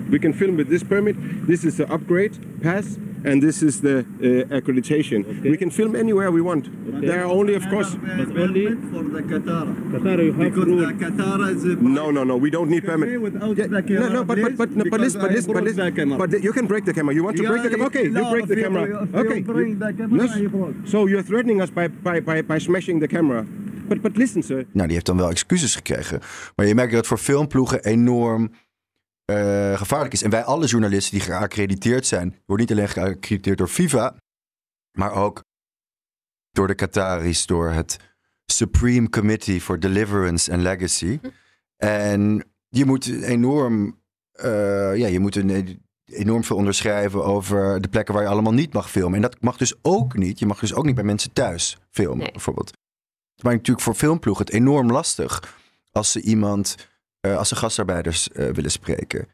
We 0.10 0.20
can 0.20 0.34
film 0.34 0.56
with 0.56 0.68
this 0.70 0.84
permit. 0.84 1.16
This 1.48 1.64
is 1.64 1.76
the 1.76 1.86
upgrade 1.94 2.32
pass, 2.62 2.98
and 3.24 3.42
this 3.42 3.62
is 3.62 3.80
the 3.82 3.98
uh, 4.00 4.58
accreditation. 4.58 5.24
We 5.44 5.56
can 5.58 5.70
film 5.70 5.96
anywhere 5.96 6.32
we 6.32 6.42
want. 6.42 6.66
There 7.02 7.20
are 7.24 7.30
only, 7.40 7.56
of 7.56 7.64
course. 7.70 7.96
But 7.96 8.36
only 8.38 8.66
for 8.92 9.04
the 9.04 9.22
Qatar. 9.22 9.66
Qatar, 9.94 10.18
you 10.24 10.34
have 10.34 10.40
Because 10.40 10.66
rule. 10.66 10.88
the 10.88 10.94
Qatar 11.06 11.40
is 11.56 11.64
a 11.64 11.76
No, 11.76 12.10
no, 12.12 12.24
no. 12.24 12.36
We 12.38 12.50
don't 12.50 12.70
need 12.70 12.84
permit. 12.86 13.10
Okay, 13.42 13.68
Yeah, 13.94 14.00
no, 14.00 14.10
no, 14.10 14.24
but 14.24 14.38
but 14.42 14.58
but 14.58 14.70
no, 14.76 14.84
but 14.90 15.00
listen, 15.00 15.22
but 15.22 15.32
listen, 15.32 15.54
but 15.54 15.64
listen, 15.64 16.18
but 16.18 16.30
you 16.44 16.54
can 16.54 16.66
break 16.68 16.84
the 16.86 16.94
camera. 16.94 17.14
You 17.14 17.24
want 17.24 17.38
to 17.38 17.44
break 17.48 17.62
the 17.64 17.70
camera? 17.70 17.88
Okay, 17.88 18.04
you 18.04 18.12
No, 18.12 18.30
break 18.32 18.48
the 18.48 18.56
you- 18.56 18.64
camera. 18.64 18.84
if 18.84 19.10
you 19.14 19.20
Okay. 19.20 19.42
bring 19.44 19.78
the 19.80 19.94
camera, 19.98 20.24
Yes. 20.26 20.36
you. 20.38 20.74
So 20.86 21.08
you're 21.08 21.24
threatening 21.24 21.62
us 21.62 21.70
by 21.72 21.88
by 22.04 22.20
by 22.22 22.42
by 22.52 22.58
smashing 22.60 23.00
the 23.00 23.08
camera. 23.08 23.46
But 23.88 24.02
but 24.02 24.18
listen, 24.18 24.42
sir. 24.44 24.66
Nou, 24.74 24.86
die 24.86 24.94
heeft 24.94 25.06
dan 25.06 25.18
wel 25.18 25.30
excuses 25.30 25.76
gekregen. 25.76 26.20
Maar 26.56 26.66
je 26.68 26.76
merkt 26.76 26.94
dat 26.94 27.08
voor 27.08 27.18
filmploegen 27.18 27.84
enorm 27.84 28.50
eh, 29.30 29.78
gevaarlijk 29.78 30.14
is. 30.14 30.24
En 30.24 30.30
wij 30.30 30.44
alle 30.44 30.66
journalisten 30.66 31.14
die 31.18 31.26
geaccrediteerd 31.28 32.06
zijn, 32.06 32.36
worden 32.46 32.66
niet 32.68 32.78
alleen 32.78 32.90
geaccrediteerd 32.90 33.58
door 33.58 33.68
FIFA, 33.68 34.16
maar 34.98 35.12
ook 35.12 35.44
door 36.52 36.68
de 36.68 36.76
Qataris, 36.76 37.46
door 37.46 37.70
het 37.70 37.98
Supreme 38.46 39.10
Committee 39.10 39.62
for 39.62 39.80
Deliverance 39.80 40.52
and 40.54 40.62
Legacy. 40.62 41.20
En 41.78 42.44
je 42.70 42.86
moet 42.86 43.06
enorm, 43.08 44.00
eh, 44.32 44.96
ja, 44.96 45.08
je 45.08 45.20
moet 45.20 45.36
een, 45.36 45.82
enorm 46.06 46.44
veel 46.44 46.56
onderschrijven 46.56 47.24
over 47.26 47.82
de 47.82 47.88
plekken 47.88 48.14
waar 48.14 48.24
je 48.24 48.30
allemaal 48.30 48.54
niet 48.54 48.74
mag 48.74 48.92
filmen. 48.92 49.16
En 49.16 49.22
dat 49.22 49.42
mag 49.42 49.58
dus 49.58 49.74
ook 49.82 50.16
niet. 50.18 50.40
Je 50.40 50.46
mag 50.46 50.60
dus 50.60 50.74
ook 50.74 50.86
niet 50.86 50.96
bij 50.96 51.04
mensen 51.04 51.34
thuis 51.34 51.78
filmen, 51.90 52.18
Nee. 52.18 52.32
bijvoorbeeld. 52.32 52.68
Het 53.36 53.44
maakt 53.44 53.58
natuurlijk 53.58 53.86
voor 53.86 53.96
filmploegen 53.96 54.46
het 54.46 54.54
enorm 54.54 54.92
lastig 54.92 55.58
als 55.92 56.12
ze 56.12 56.22
iemand, 56.22 56.76
eh, 57.20 57.38
als 57.38 57.48
ze 57.48 57.56
gastarbeiders 57.56 58.32
eh, 58.32 58.50
willen 58.50 58.72
spreken. 58.72 59.28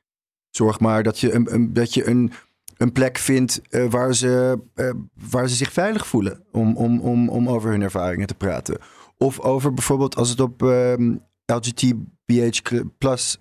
Zorg 0.49 0.79
maar 0.79 1.03
dat 1.03 1.19
je 1.19 1.33
een, 1.33 1.53
een, 1.53 1.73
dat 1.73 1.93
je 1.93 2.07
een, 2.07 2.31
een 2.77 2.91
plek 2.91 3.17
vindt 3.17 3.61
eh, 3.69 3.85
waar, 3.89 4.15
ze, 4.15 4.59
waar 5.31 5.49
ze 5.49 5.55
zich 5.55 5.71
veilig 5.71 6.07
voelen 6.07 6.43
om, 6.51 6.77
om, 6.77 6.99
om, 6.99 7.29
om 7.29 7.49
over 7.49 7.69
hun 7.69 7.81
ervaringen 7.81 8.27
te 8.27 8.35
praten. 8.35 8.77
Of 9.17 9.39
over 9.39 9.73
bijvoorbeeld 9.73 10.15
als 10.15 10.29
het 10.29 10.39
op 10.39 10.63
ehm 10.63 11.15
LGTBH 11.45 12.61
plus 12.97 13.37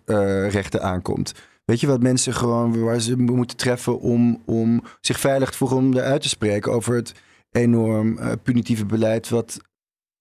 rechten 0.49 0.83
aankomt. 0.83 1.35
Weet 1.65 1.81
je 1.81 1.87
wat 1.87 2.03
mensen 2.03 2.35
gewoon 2.35 2.81
waar 2.81 3.01
ze 3.01 3.17
moeten 3.17 3.57
treffen 3.57 4.01
om, 4.01 4.43
om 4.47 4.83
zich 5.01 5.21
veilig 5.21 5.51
te 5.51 5.57
voelen 5.57 5.79
om 5.79 5.95
eruit 5.95 6.23
te 6.23 6.29
spreken 6.29 6.73
over 6.73 6.95
het 6.95 7.13
enorm 7.51 8.19
punitieve 8.43 8.87
beleid 8.87 9.29
wat 9.29 9.61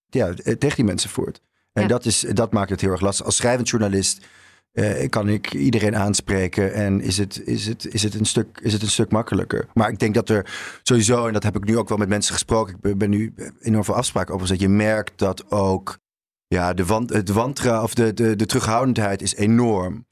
ja, 0.09 0.33
tegen 0.33 0.75
die 0.75 0.85
mensen 0.85 1.09
voert. 1.09 1.41
En 1.73 1.81
Ja. 1.81 1.87
dat, 1.87 2.05
is, 2.05 2.19
dat 2.19 2.51
maakt 2.53 2.69
het 2.69 2.81
heel 2.81 2.91
erg 2.91 3.01
lastig. 3.01 3.25
Als 3.25 3.35
schrijvend 3.35 3.69
journalist 3.69 4.25
eh, 4.71 5.09
kan 5.09 5.29
ik 5.29 5.53
iedereen 5.53 5.95
aanspreken 5.95 6.73
en 6.73 7.01
is 7.01 7.17
het, 7.17 7.41
is, 7.45 7.65
het, 7.67 7.93
is, 7.93 8.03
het 8.03 8.13
een 8.13 8.25
stuk, 8.25 8.59
is 8.61 8.73
het 8.73 8.81
een 8.81 8.89
stuk 8.89 9.11
makkelijker. 9.11 9.67
Maar 9.73 9.89
ik 9.89 9.99
denk 9.99 10.13
dat 10.13 10.29
er 10.29 10.53
sowieso, 10.83 11.27
en 11.27 11.33
dat 11.33 11.43
heb 11.43 11.55
ik 11.55 11.63
nu 11.63 11.77
ook 11.77 11.89
wel 11.89 11.97
met 11.97 12.09
mensen 12.09 12.33
gesproken, 12.33 12.77
ik 12.81 12.97
ben, 12.97 13.09
nu 13.09 13.33
enorm 13.59 13.83
veel 13.83 13.95
afspraken 13.95 14.33
over, 14.33 14.47
dat 14.47 14.59
je 14.59 14.69
merkt 14.69 15.19
dat 15.19 15.51
ook 15.51 15.97
ja, 16.47 16.73
de, 16.73 16.85
wan, 16.85 17.09
het 17.13 17.29
wantrouwen 17.29 17.83
of 17.83 17.93
de, 17.93 18.13
de, 18.13 18.35
de 18.35 18.45
terughoudendheid 18.45 19.21
is 19.21 19.35
enorm. 19.35 20.05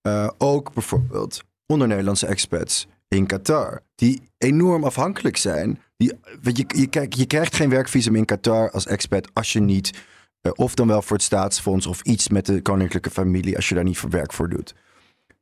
Eh, 0.00 0.28
ook 0.38 0.72
bijvoorbeeld 0.72 1.42
onder 1.66 1.88
Nederlandse 1.88 2.26
expats 2.26 2.86
in 3.08 3.26
Qatar, 3.26 3.80
die 3.94 4.22
enorm 4.38 4.84
afhankelijk 4.84 5.36
zijn. 5.36 5.80
Die, 5.96 6.12
je, 6.42 6.64
je, 6.66 6.86
kijk, 6.86 7.14
je 7.14 7.26
krijgt 7.26 7.56
geen 7.56 7.70
werkvisum 7.70 8.16
in 8.16 8.24
Qatar 8.24 8.70
als 8.70 8.86
expat 8.86 9.28
als 9.32 9.52
je 9.52 9.60
niet, 9.60 9.90
of 10.54 10.74
dan 10.74 10.86
wel 10.86 11.02
voor 11.02 11.16
het 11.16 11.24
staatsfonds 11.24 11.86
of 11.86 12.02
iets 12.02 12.28
met 12.28 12.46
de 12.46 12.62
koninklijke 12.62 13.10
familie, 13.10 13.56
als 13.56 13.68
je 13.68 13.74
daar 13.74 13.84
niet 13.84 13.98
voor 13.98 14.10
werk 14.10 14.32
voor 14.32 14.48
doet. 14.48 14.74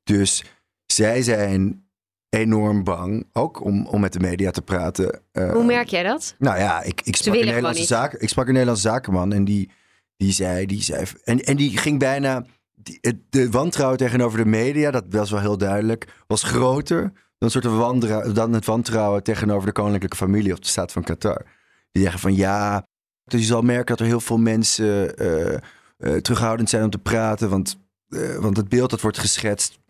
Dus 0.05 0.45
zij 0.87 1.23
zijn 1.23 1.85
enorm 2.29 2.85
bang, 2.85 3.27
ook 3.33 3.65
om, 3.65 3.87
om 3.87 4.01
met 4.01 4.13
de 4.13 4.21
media 4.21 4.51
te 4.51 4.63
praten. 4.63 5.21
Eh, 5.33 5.53
Hoe 5.53 5.65
merk 5.65 5.89
jij 5.89 6.03
dat? 6.03 6.35
nou 6.39 6.59
ja, 6.59 6.83
ik, 6.83 7.01
ik, 7.05 7.17
sprak, 7.17 7.35
een 7.35 7.45
Nederlandse 7.45 7.85
zaken, 7.85 8.21
ik 8.21 8.29
sprak 8.29 8.47
een 8.47 8.53
Nederlandse 8.53 8.89
zakenman 8.89 9.33
en 9.33 9.45
die, 9.45 9.71
die 10.17 10.33
zei, 10.33 10.67
die 10.67 10.83
zei 10.83 11.07
en, 11.25 11.41
en 11.41 11.57
die 11.57 11.79
ging 11.79 11.99
bijna, 11.99 12.45
die, 12.75 13.25
de 13.31 13.51
wantrouwen 13.51 13.99
tegenover 13.99 14.39
de 14.39 14.45
media, 14.45 14.91
dat 14.91 15.05
was 15.09 15.31
wel 15.31 15.41
heel 15.41 15.59
duidelijk, 15.59 16.07
was 16.27 16.43
groter 16.43 17.13
dan, 17.39 17.51
soort 17.51 17.65
van 17.65 17.79
wandra- 17.79 18.33
dan 18.33 18.53
het 18.53 18.65
wantrouwen 18.65 19.23
tegenover 19.23 19.67
de 19.67 19.73
koninklijke 19.73 20.17
familie 20.17 20.53
of 20.53 20.59
de 20.59 20.69
staat 20.69 20.93
van 20.93 21.03
Qatar. 21.03 21.47
Die 21.93 22.03
zeggen 22.03 22.21
van 22.21 22.35
ja, 22.35 22.87
dus 23.25 23.41
je 23.41 23.47
zal 23.47 23.63
merken 23.63 23.87
dat 23.87 24.01
er 24.01 24.07
heel 24.07 24.21
veel 24.21 24.39
mensen 24.39 25.17
eh, 25.17 25.55
eh, 25.55 25.61
terughoudend 25.99 26.71
zijn 26.71 26.85
om 26.85 26.91
te 26.91 26.99
praten, 26.99 27.51
want, 27.51 27.79
eh, 28.09 28.37
want 28.37 28.57
het 28.57 28.69
beeld 28.69 28.91
dat 28.91 29.01
wordt 29.01 29.19
geschetst 29.19 29.83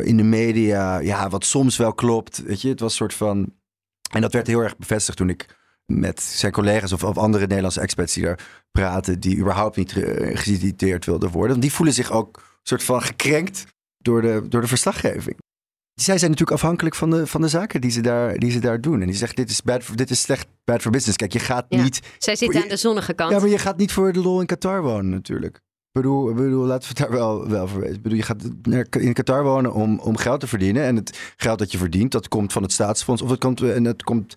in 0.00 0.16
de 0.16 0.22
media, 0.22 0.98
ja, 0.98 1.28
wat 1.28 1.44
soms 1.44 1.76
wel 1.76 1.92
klopt, 1.92 2.42
weet 2.42 2.60
je, 2.60 2.68
het 2.68 2.80
was 2.80 2.90
een 2.90 2.96
soort 2.96 3.14
van 3.14 3.52
en 4.12 4.20
dat 4.20 4.32
werd 4.32 4.46
heel 4.46 4.60
erg 4.60 4.76
bevestigd 4.76 5.16
toen 5.16 5.28
ik 5.28 5.58
met 5.86 6.22
zijn 6.22 6.52
collega's 6.52 6.92
of, 6.92 7.04
of 7.04 7.18
andere 7.18 7.46
Nederlandse 7.46 7.80
experts 7.80 8.14
die 8.14 8.24
daar 8.24 8.64
praten, 8.70 9.20
die 9.20 9.38
überhaupt 9.38 9.76
niet 9.76 9.92
geciteerd 10.32 11.04
wilden 11.04 11.30
worden. 11.30 11.50
Want 11.50 11.62
die 11.62 11.72
voelen 11.72 11.94
zich 11.94 12.10
ook 12.10 12.36
een 12.36 12.60
soort 12.62 12.82
van 12.82 13.02
gekrenkt 13.02 13.66
door 13.98 14.22
de, 14.22 14.46
door 14.48 14.60
de 14.60 14.66
verslaggeving. 14.66 15.36
Zij 16.00 16.18
zijn 16.18 16.30
natuurlijk 16.30 16.60
afhankelijk 16.62 16.94
van 16.94 17.10
de, 17.10 17.26
van 17.26 17.40
de 17.40 17.48
zaken 17.48 17.80
die 17.80 17.90
ze, 17.90 18.00
daar, 18.00 18.38
die 18.38 18.50
ze 18.50 18.58
daar 18.58 18.80
doen. 18.80 19.00
En 19.00 19.06
die 19.06 19.16
zegt, 19.16 19.36
dit 19.36 19.50
is, 19.50 19.62
bad, 19.62 19.84
dit 19.94 20.10
is 20.10 20.20
slecht 20.20 20.46
bad 20.64 20.80
for 20.82 20.90
business. 20.90 21.16
Kijk, 21.16 21.32
je 21.32 21.38
gaat 21.38 21.66
Ja. 21.68 21.82
niet... 21.82 22.00
Zij 22.18 22.36
zitten 22.36 22.62
aan 22.62 22.68
de 22.68 22.76
zonnige 22.76 23.12
kant. 23.12 23.32
Ja, 23.32 23.38
maar 23.38 23.48
je 23.48 23.58
gaat 23.58 23.76
niet 23.76 23.92
voor 23.92 24.12
de 24.12 24.20
lol 24.20 24.40
in 24.40 24.46
Qatar 24.46 24.82
wonen 24.82 25.10
natuurlijk. 25.10 25.56
Ik 25.56 25.62
bedoel, 25.92 26.34
bedoel 26.34 26.66
laten 26.66 26.82
we 26.82 26.88
het 26.88 26.96
daar 26.96 27.18
wel, 27.18 27.48
wel 27.48 27.68
voor 27.68 27.80
weten. 27.80 27.94
Ik 27.96 28.02
bedoel, 28.02 28.18
je 28.18 28.24
gaat 28.24 28.42
naar- 28.62 28.86
in 28.98 29.12
Qatar 29.12 29.42
wonen 29.42 29.72
om, 29.72 29.98
om 29.98 30.16
geld 30.16 30.40
te 30.40 30.46
verdienen. 30.46 30.82
En 30.82 30.96
het 30.96 31.34
geld 31.36 31.58
dat 31.58 31.72
je 31.72 31.78
verdient, 31.78 32.12
dat 32.12 32.28
komt 32.28 32.52
van 32.52 32.62
het 32.62 32.72
staatsfonds. 32.72 33.22
Of 33.22 33.30
het 33.30 33.40
komt, 33.40 33.62
en 33.62 33.84
het 33.84 34.02
komt... 34.02 34.36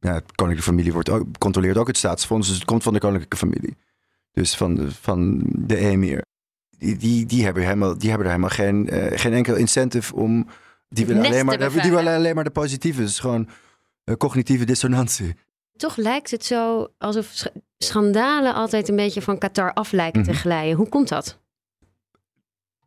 Ja, 0.00 0.14
de 0.14 0.22
koninklijke 0.34 0.70
familie 0.70 0.92
wordt 0.92 1.08
ook, 1.08 1.24
controleert 1.38 1.76
ook 1.76 1.86
het 1.86 1.96
staatsfonds. 1.96 2.46
Dus 2.48 2.56
het 2.56 2.66
komt 2.66 2.82
van 2.82 2.92
de 2.92 2.98
koninklijke 2.98 3.36
familie. 3.36 3.76
Dus 4.32 4.56
van 4.56 4.74
de, 4.74 4.90
van 4.90 5.42
de 5.44 5.76
emir. 5.76 6.22
Die, 6.78 6.96
die, 6.96 7.26
die, 7.26 7.44
hebben 7.44 7.62
helemaal, 7.62 7.98
die 7.98 8.08
hebben 8.08 8.26
er 8.26 8.32
helemaal 8.32 8.56
geen, 8.56 8.88
eh, 8.88 9.18
geen 9.18 9.32
enkel 9.32 9.54
incentive 9.56 10.14
om... 10.14 10.46
Die 10.88 11.06
willen, 11.06 11.24
alleen 11.26 11.46
maar, 11.46 11.58
te 11.58 11.80
die 11.80 11.90
willen 11.90 12.14
alleen 12.14 12.34
maar 12.34 12.44
de 12.44 12.50
positieve. 12.50 13.02
Is 13.02 13.18
gewoon 13.18 13.48
eh, 14.04 14.14
cognitieve 14.14 14.64
dissonantie. 14.64 15.34
Toch 15.76 15.96
lijkt 15.96 16.30
het 16.30 16.44
zo 16.44 16.88
alsof 16.98 17.26
sch- 17.32 17.46
schandalen 17.78 18.54
altijd 18.54 18.88
een 18.88 18.96
beetje 18.96 19.22
van 19.22 19.38
Qatar 19.38 19.72
af 19.72 19.92
lijken 19.92 20.20
Mhm. 20.20 20.30
te 20.30 20.36
glijden. 20.36 20.76
Hoe 20.76 20.88
komt 20.88 21.08
dat? 21.08 21.38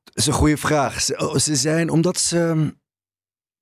Dat 0.04 0.18
is 0.18 0.26
een 0.26 0.34
goede 0.34 0.58
vraag. 0.58 1.02
Ze, 1.02 1.18
oh, 1.18 1.36
ze 1.36 1.56
zijn, 1.56 1.90
omdat 1.90 2.18
ze, 2.20 2.74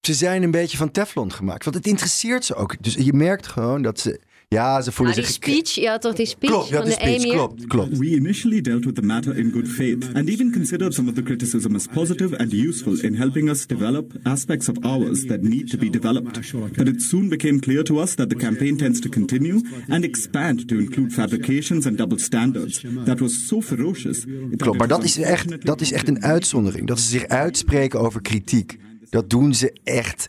ze 0.01 0.13
zijn 0.13 0.43
een 0.43 0.51
beetje 0.51 0.77
van 0.77 0.91
Teflon 0.91 1.31
gemaakt. 1.31 1.63
Want 1.63 1.75
het 1.75 1.87
interesseert 1.87 2.45
ze 2.45 2.55
ook. 2.55 2.83
Dus 2.83 2.93
je 2.93 3.13
merkt 3.13 3.47
gewoon 3.47 3.81
dat 3.81 3.99
ze 3.99 4.19
Ja, 4.55 4.81
ze 4.81 4.91
voelen 4.91 5.15
die 5.15 5.23
zich... 5.23 5.33
speech, 5.33 5.85
had 5.85 6.01
toch 6.01 6.13
die 6.13 6.25
speech 6.25 6.51
Klopt, 6.51 6.69
ja, 6.69 6.75
van 6.75 6.85
de 6.85 6.89
de 6.89 6.95
speech, 7.01 7.23
emir? 7.23 7.33
klopt, 7.33 7.67
klopt. 7.67 7.97
We 7.97 8.05
initially 8.05 8.61
dealt 8.61 8.85
with 8.85 8.95
the 8.95 9.01
matter 9.01 9.37
in 9.37 9.51
good 9.51 9.67
faith 9.67 10.13
and 10.13 10.29
even 10.29 10.51
considered 10.51 10.93
some 10.93 11.09
of 11.09 11.15
the 11.15 11.23
criticism 11.23 11.75
as 11.75 11.87
positive 11.93 12.37
and 12.37 12.53
useful 12.53 12.99
in 12.99 13.15
helping 13.15 13.49
us 13.49 13.65
develop 13.67 14.13
aspects 14.23 14.69
of 14.69 14.75
ours 14.81 15.25
that 15.25 15.41
need 15.41 15.69
to 15.69 15.77
be 15.77 15.89
developed. 15.89 16.51
But 16.75 16.87
it 16.87 17.01
soon 17.01 17.29
became 17.29 17.59
clear 17.59 17.83
to 17.83 18.01
us 18.01 18.15
that 18.15 18.29
the 18.29 18.35
campaign 18.35 18.77
tends 18.77 18.99
to 18.99 19.09
continue 19.09 19.61
and 19.87 20.03
expand 20.03 20.67
to 20.67 20.75
include 20.75 21.13
fabrications 21.13 21.85
and 21.85 21.97
double 21.97 22.19
standards. 22.19 22.83
That 23.05 23.19
was 23.19 23.47
so 23.47 23.61
ferocious. 23.61 24.25
Klopt, 24.57 24.77
maar 24.77 24.87
dat 24.87 25.03
is, 25.03 25.17
echt, 25.17 25.65
dat 25.65 25.81
is 25.81 25.91
echt 25.91 26.07
een 26.07 26.23
uitzondering. 26.23 26.87
Dat 26.87 26.99
ze 26.99 27.09
zich 27.09 27.27
uitspreken 27.27 27.99
over 27.99 28.21
kritiek. 28.21 28.77
Dat 29.09 29.29
doen 29.29 29.55
ze 29.55 29.73
echt. 29.83 30.27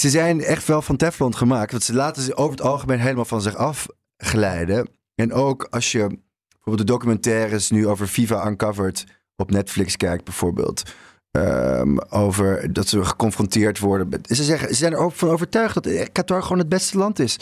Ze 0.00 0.10
zijn 0.10 0.40
echt 0.40 0.66
wel 0.66 0.82
van 0.82 0.96
Teflon 0.96 1.34
gemaakt. 1.36 1.70
Want 1.70 1.82
ze 1.82 1.94
laten 1.94 2.22
ze 2.22 2.36
over 2.36 2.50
het 2.50 2.60
algemeen 2.66 2.98
helemaal 3.00 3.24
van 3.24 3.42
zich 3.42 3.54
afglijden. 3.56 4.88
En 5.14 5.32
ook 5.32 5.66
als 5.70 5.92
je 5.92 6.06
bijvoorbeeld 6.48 6.78
de 6.88 6.92
documentaires 6.92 7.70
nu 7.70 7.86
over 7.86 8.06
FIFA 8.06 8.46
Uncovered 8.46 9.04
op 9.36 9.50
Netflix 9.50 9.96
kijkt 9.96 10.24
bijvoorbeeld. 10.24 10.82
ehm, 11.30 11.96
over 12.08 12.72
dat 12.72 12.88
ze 12.88 13.04
geconfronteerd 13.04 13.78
worden. 13.78 14.08
met- 14.08 14.28
Ze, 14.30 14.44
zeggen, 14.44 14.68
ze 14.68 14.74
zijn 14.74 14.92
er 14.92 14.98
ook 14.98 15.12
van 15.12 15.28
overtuigd 15.28 15.74
dat 15.74 16.12
Qatar 16.12 16.42
gewoon 16.42 16.58
het 16.58 16.68
beste 16.68 16.98
land 16.98 17.18
is. 17.18 17.38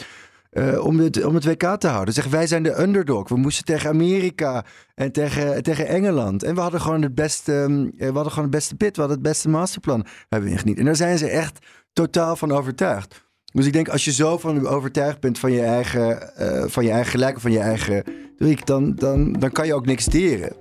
eh, 0.49 0.85
om, 0.85 0.99
het, 0.99 1.23
om 1.25 1.35
het 1.35 1.45
WK 1.45 1.75
te 1.79 1.87
houden. 1.87 2.13
Ze 2.13 2.21
zeggen 2.21 2.37
wij 2.39 2.47
zijn 2.47 2.63
de 2.63 2.81
underdog. 2.81 3.29
We 3.29 3.35
moesten 3.37 3.65
tegen 3.65 3.89
Amerika 3.89 4.65
en 4.93 5.11
tegen, 5.11 5.63
tegen 5.63 5.87
Engeland. 5.87 6.43
En 6.43 6.55
we 6.55 6.61
hadden 6.61 6.81
gewoon 6.81 7.01
het 7.01 7.15
beste, 7.15 7.53
ehm, 7.53 7.89
we 7.97 8.05
hadden 8.13 8.29
gewoon 8.31 8.43
het 8.47 8.51
beste 8.57 8.75
pit. 8.75 8.95
We 8.95 9.01
hadden 9.01 9.19
het 9.19 9.27
beste 9.27 9.49
masterplan. 9.49 10.05
Hebben 10.29 10.49
we 10.55 10.61
niet. 10.63 10.77
En 10.79 10.85
daar 10.85 10.95
zijn 10.95 11.17
ze 11.17 11.27
echt 11.29 11.65
totaal 11.95 12.35
van 12.35 12.51
overtuigd. 12.51 13.23
Dus 13.53 13.65
ik 13.65 13.73
denk, 13.73 13.89
als 13.89 14.05
je 14.05 14.11
zo 14.11 14.37
van 14.37 14.67
overtuigd 14.67 15.19
bent 15.19 15.39
van 15.39 15.51
je 15.51 15.61
eigen, 15.61 16.35
eh, 16.35 16.63
van 16.67 16.83
je 16.83 16.91
eigen 16.91 17.11
gelijk 17.11 17.39
van 17.39 17.51
je 17.51 17.59
eigen 17.59 18.03
truc, 18.37 18.65
dan, 18.65 18.95
dan, 18.95 19.33
dan 19.33 19.51
kan 19.51 19.65
je 19.65 19.73
ook 19.73 19.85
niks 19.85 20.05
deren. 20.05 20.55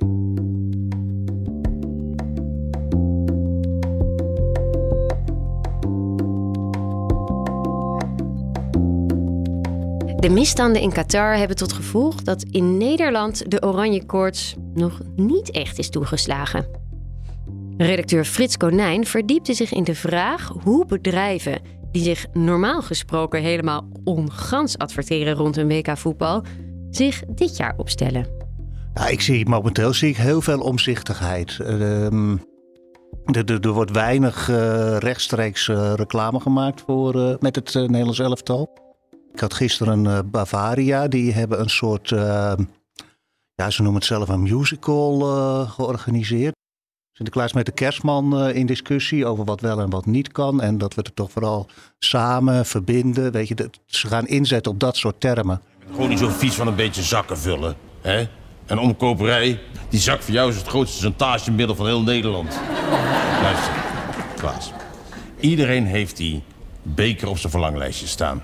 De 10.20 10.30
misstanden 10.30 10.82
in 10.82 10.92
Qatar 10.92 11.36
hebben 11.36 11.56
tot 11.56 11.72
gevolg 11.72 12.22
dat 12.22 12.42
in 12.50 12.76
Nederland 12.76 13.50
de 13.50 13.62
oranje 13.62 14.06
koorts 14.06 14.54
nog 14.74 15.00
niet 15.16 15.50
echt 15.50 15.78
is 15.78 15.90
toegeslagen. 15.90 16.83
Redacteur 17.76 18.24
Frits 18.24 18.56
Konijn 18.56 19.06
verdiepte 19.06 19.54
zich 19.54 19.72
in 19.72 19.84
de 19.84 19.94
vraag 19.94 20.52
hoe 20.62 20.86
bedrijven 20.86 21.60
die 21.90 22.02
zich 22.02 22.26
normaal 22.32 22.82
gesproken 22.82 23.42
helemaal 23.42 23.88
ongans 24.04 24.78
adverteren 24.78 25.34
rond 25.34 25.56
een 25.56 25.68
WK 25.68 25.98
voetbal, 25.98 26.44
zich 26.90 27.22
dit 27.28 27.56
jaar 27.56 27.74
opstellen. 27.76 28.26
Ik 29.08 29.20
zie 29.20 29.48
momenteel 29.48 29.94
zie 29.94 30.08
ik 30.08 30.16
heel 30.16 30.40
veel 30.40 30.60
omzichtigheid. 30.60 31.58
Ehm, 31.60 32.36
er, 33.24 33.60
er, 33.60 33.72
wordt 33.72 33.90
weinig 33.90 34.48
eh, 34.48 34.96
rechtstreeks 34.98 35.68
eh, 35.68 35.92
reclame 35.96 36.40
gemaakt 36.40 36.80
voor, 36.86 37.14
eh, 37.14 37.34
met 37.38 37.54
het 37.54 37.74
Nederlands 37.74 38.18
elftal. 38.18 38.82
Ik 39.34 39.40
had 39.40 39.54
gisteren 39.54 40.06
eh, 40.06 40.18
Bavaria, 40.24 41.08
die 41.08 41.32
hebben 41.32 41.60
een 41.60 41.70
soort, 41.70 42.12
eh, 42.12 42.52
ja, 43.54 43.70
ze 43.70 43.82
noemen 43.82 44.00
het 44.00 44.10
zelf 44.10 44.28
een 44.28 44.42
musical 44.42 45.18
georganiseerd. 45.66 46.53
Sinterklaas 47.16 47.52
met 47.52 47.66
de 47.66 47.72
kerstman 47.72 48.38
eh, 48.38 48.56
in 48.56 48.66
discussie 48.66 49.26
over 49.26 49.44
wat 49.44 49.60
wel 49.60 49.80
en 49.80 49.90
wat 49.90 50.06
niet 50.06 50.32
kan. 50.32 50.60
En 50.60 50.78
dat 50.78 50.94
we 50.94 51.00
het 51.04 51.16
toch 51.16 51.30
vooral 51.30 51.66
samen 51.98 52.66
verbinden. 52.66 53.32
Weet 53.32 53.48
je, 53.48 53.54
dat, 53.54 53.80
ze 53.86 54.06
gaan 54.06 54.26
inzetten 54.26 54.72
op 54.72 54.80
dat 54.80 54.96
soort 54.96 55.20
termen. 55.20 55.60
Gewoon 55.90 56.08
niet 56.08 56.18
zo 56.18 56.28
vies 56.28 56.54
van 56.54 56.66
een 56.66 56.74
beetje 56.74 57.02
zakken 57.02 57.38
vullen. 57.38 57.76
Hè? 58.00 58.28
En 58.66 58.78
omkoperij, 58.78 59.60
die 59.88 60.00
zak 60.00 60.22
voor 60.22 60.34
jou 60.34 60.50
is 60.50 60.56
het 60.56 60.66
grootste 60.66 61.02
chantagemiddel 61.02 61.76
van 61.76 61.86
heel 61.86 62.02
Nederland. 62.02 62.58
Luister, 63.42 63.72
Klaas. 64.36 64.72
Iedereen 65.40 65.86
heeft 65.86 66.16
die 66.16 66.42
beker 66.82 67.28
op 67.28 67.38
zijn 67.38 67.52
verlanglijstje 67.52 68.06
staan. 68.06 68.42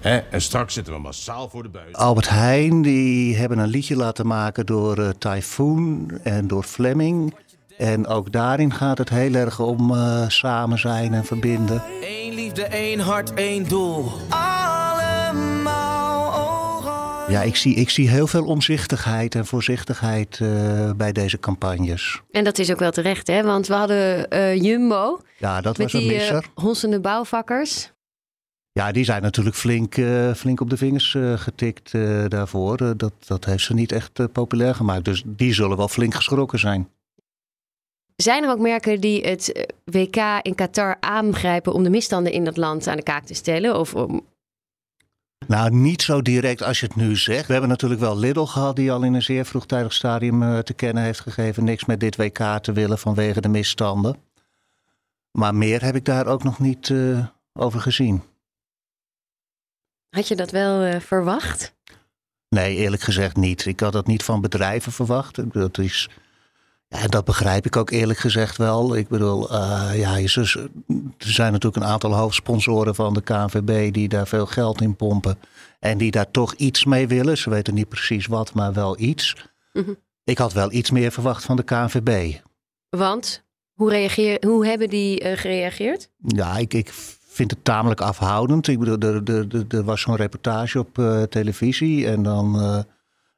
Hè? 0.00 0.16
En 0.16 0.42
straks 0.42 0.74
zitten 0.74 0.92
we 0.92 1.00
massaal 1.00 1.48
voor 1.48 1.62
de 1.62 1.68
buis. 1.68 1.94
Albert 1.94 2.28
Heijn, 2.28 2.82
die 2.82 3.36
hebben 3.36 3.58
een 3.58 3.68
liedje 3.68 3.96
laten 3.96 4.26
maken 4.26 4.66
door 4.66 4.98
eh, 4.98 5.08
Typhoon 5.08 6.10
en 6.22 6.46
door 6.46 6.62
Fleming. 6.62 7.34
En 7.78 8.06
ook 8.06 8.32
daarin 8.32 8.72
gaat 8.72 8.98
het 8.98 9.08
heel 9.08 9.34
erg 9.34 9.60
om 9.60 9.90
eh, 9.94 10.28
samen 10.28 10.78
zijn 10.78 11.14
en 11.14 11.24
verbinden. 11.24 11.82
Eén 12.02 12.34
liefde, 12.34 12.62
één 12.62 13.00
hart, 13.00 13.34
één 13.34 13.68
doel. 13.68 14.12
Allemaal 15.16 16.34
ogen. 16.34 17.32
Ja, 17.32 17.42
ik 17.42 17.56
zie, 17.56 17.74
ik 17.74 17.90
zie 17.90 18.08
heel 18.08 18.26
veel 18.26 18.44
omzichtigheid 18.44 19.34
en 19.34 19.46
voorzichtigheid 19.46 20.38
eh, 20.42 20.90
bij 20.96 21.12
deze 21.12 21.38
campagnes. 21.38 22.20
En 22.30 22.44
dat 22.44 22.58
is 22.58 22.70
ook 22.70 22.78
wel 22.78 22.90
terecht, 22.90 23.26
hè? 23.26 23.42
Want 23.42 23.66
we 23.66 23.74
hadden 23.74 24.28
eh, 24.30 24.62
Jumbo 24.62 25.20
Ja, 25.38 25.60
dat 25.60 25.78
met 25.78 25.92
was 25.92 26.02
een 26.02 26.08
die 26.08 26.16
misser. 26.18 26.44
honsende 26.54 27.00
bouwvakkers. 27.00 27.94
Ja, 28.72 28.92
die 28.92 29.04
zijn 29.04 29.22
natuurlijk 29.22 29.56
flink, 29.56 29.96
eh, 29.96 30.32
flink 30.34 30.60
op 30.60 30.70
de 30.70 30.76
vingers 30.76 31.14
eh, 31.14 31.32
getikt 31.38 31.94
eh, 31.94 32.24
daarvoor. 32.28 32.96
Dat, 32.96 33.12
dat 33.26 33.44
heeft 33.44 33.64
ze 33.64 33.74
niet 33.74 33.92
echt 33.92 34.32
populair 34.32 34.74
gemaakt. 34.74 35.04
Dus 35.04 35.22
die 35.26 35.54
zullen 35.54 35.76
wel 35.76 35.88
flink 35.88 36.14
geschrokken 36.14 36.58
zijn. 36.58 36.88
Zijn 38.16 38.44
er 38.44 38.50
ook 38.50 38.58
merken 38.58 39.00
die 39.00 39.26
het 39.26 39.52
eh, 39.52 39.62
WK 39.84 40.16
in 40.42 40.54
Qatar 40.54 40.96
aangrijpen 41.00 41.72
om 41.72 41.82
de 41.82 41.90
misstanden 41.90 42.32
in 42.32 42.44
dat 42.44 42.56
land 42.56 42.86
aan 42.86 42.96
de 42.96 43.02
kaak 43.02 43.24
te 43.24 43.34
stellen? 43.34 43.78
Of 43.78 43.94
om... 43.94 44.26
Nou, 45.46 45.70
niet 45.70 46.02
zo 46.02 46.22
direct 46.22 46.62
als 46.62 46.80
je 46.80 46.86
het 46.86 46.96
nu 46.96 47.16
zegt. 47.16 47.46
We 47.46 47.52
hebben 47.52 47.70
natuurlijk 47.70 48.00
wel 48.00 48.18
Lidl 48.18 48.44
gehad 48.44 48.76
die 48.76 48.92
al 48.92 49.02
in 49.02 49.14
een 49.14 49.22
zeer 49.22 49.44
vroegtijdig 49.44 49.92
stadium 49.92 50.42
eh, 50.42 50.58
te 50.58 50.74
kennen 50.74 51.02
heeft 51.02 51.20
gegeven 51.20 51.64
niks 51.64 51.84
met 51.84 52.00
dit 52.00 52.16
WK 52.16 52.58
te 52.60 52.72
willen 52.72 52.98
vanwege 52.98 53.40
de 53.40 53.48
misstanden. 53.48 54.16
Maar 55.30 55.54
meer 55.54 55.82
heb 55.82 55.94
ik 55.94 56.04
daar 56.04 56.26
ook 56.26 56.42
nog 56.42 56.58
niet 56.58 56.90
eh, 56.90 57.26
over 57.52 57.80
gezien. 57.80 58.22
Had 60.10 60.28
je 60.28 60.36
dat 60.36 60.50
wel 60.50 61.00
verwacht? 61.00 61.74
Nee, 62.48 62.76
eerlijk 62.76 63.02
gezegd 63.02 63.36
niet. 63.36 63.66
Ik 63.66 63.80
had 63.80 63.92
dat 63.92 64.06
niet 64.06 64.24
van 64.24 64.40
bedrijven 64.40 64.92
verwacht. 64.92 65.52
Dat 65.52 65.78
is, 65.78 66.08
ja, 66.88 67.06
dat 67.06 67.24
begrijp 67.24 67.66
ik 67.66 67.76
ook 67.76 67.90
eerlijk 67.90 68.18
gezegd 68.18 68.56
wel. 68.56 68.96
Ik 68.96 69.08
bedoel, 69.08 69.50
eh, 69.50 69.90
ja, 69.94 70.18
er 70.18 70.68
zijn 71.18 71.52
natuurlijk 71.52 71.84
een 71.84 71.90
aantal 71.90 72.14
hoofdsponsoren 72.14 72.94
van 72.94 73.14
de 73.14 73.22
KNVB 73.22 73.92
die 73.92 74.08
daar 74.08 74.26
veel 74.26 74.46
geld 74.46 74.80
in 74.80 74.96
pompen. 74.96 75.38
En 75.80 75.98
die 75.98 76.10
daar 76.10 76.30
toch 76.30 76.54
iets 76.54 76.84
mee 76.84 77.08
willen. 77.08 77.38
Ze 77.38 77.50
weten 77.50 77.74
niet 77.74 77.88
precies 77.88 78.26
wat, 78.26 78.54
maar 78.54 78.72
wel 78.72 78.98
iets. 78.98 79.36
Mhm. 79.72 79.92
Ik 80.24 80.38
had 80.38 80.52
wel 80.52 80.72
iets 80.72 80.90
meer 80.90 81.12
verwacht 81.12 81.44
van 81.44 81.56
de 81.56 81.62
KNVB. 81.62 82.40
Want 82.88 83.44
hoe, 83.72 83.90
reageer, 83.90 84.44
hoe 84.46 84.66
hebben 84.66 84.88
die 84.88 85.20
eh, 85.20 85.38
gereageerd? 85.38 86.10
Ja, 86.18 86.56
ik, 86.56 86.74
ik 86.74 86.92
vind 87.28 87.50
het 87.50 87.64
tamelijk 87.64 88.00
afhoudend. 88.00 88.68
Ik 88.68 88.78
bedoel, 88.78 88.98
er, 88.98 89.22
er, 89.24 89.46
er, 89.56 89.64
er 89.68 89.84
was 89.84 90.00
zo'n 90.00 90.16
reportage 90.16 90.78
op 90.78 90.98
eh, 90.98 91.22
televisie 91.22 92.06
en 92.06 92.22
dan... 92.22 92.84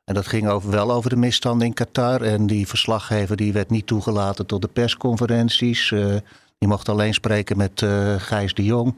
en 0.09 0.15
dat 0.15 0.27
ging 0.27 0.49
over, 0.49 0.71
wel 0.71 0.93
over 0.93 1.11
de 1.11 1.17
misstanden 1.17 1.67
in 1.67 1.75
Qatar. 1.75 2.23
En 2.23 2.47
die 2.47 2.67
verslaggever 2.67 3.37
die 3.37 3.53
werd 3.53 3.71
niet 3.71 3.87
toegelaten 3.87 4.47
tot 4.47 4.63
de 4.63 4.69
persconferenties. 4.69 5.93
Eh, 5.93 6.17
die 6.59 6.69
mocht 6.69 6.89
alleen 6.89 7.15
spreken 7.15 7.57
met 7.57 7.83
eh, 7.83 8.15
Gijs 8.19 8.55
de 8.55 8.65
Jong. 8.65 8.95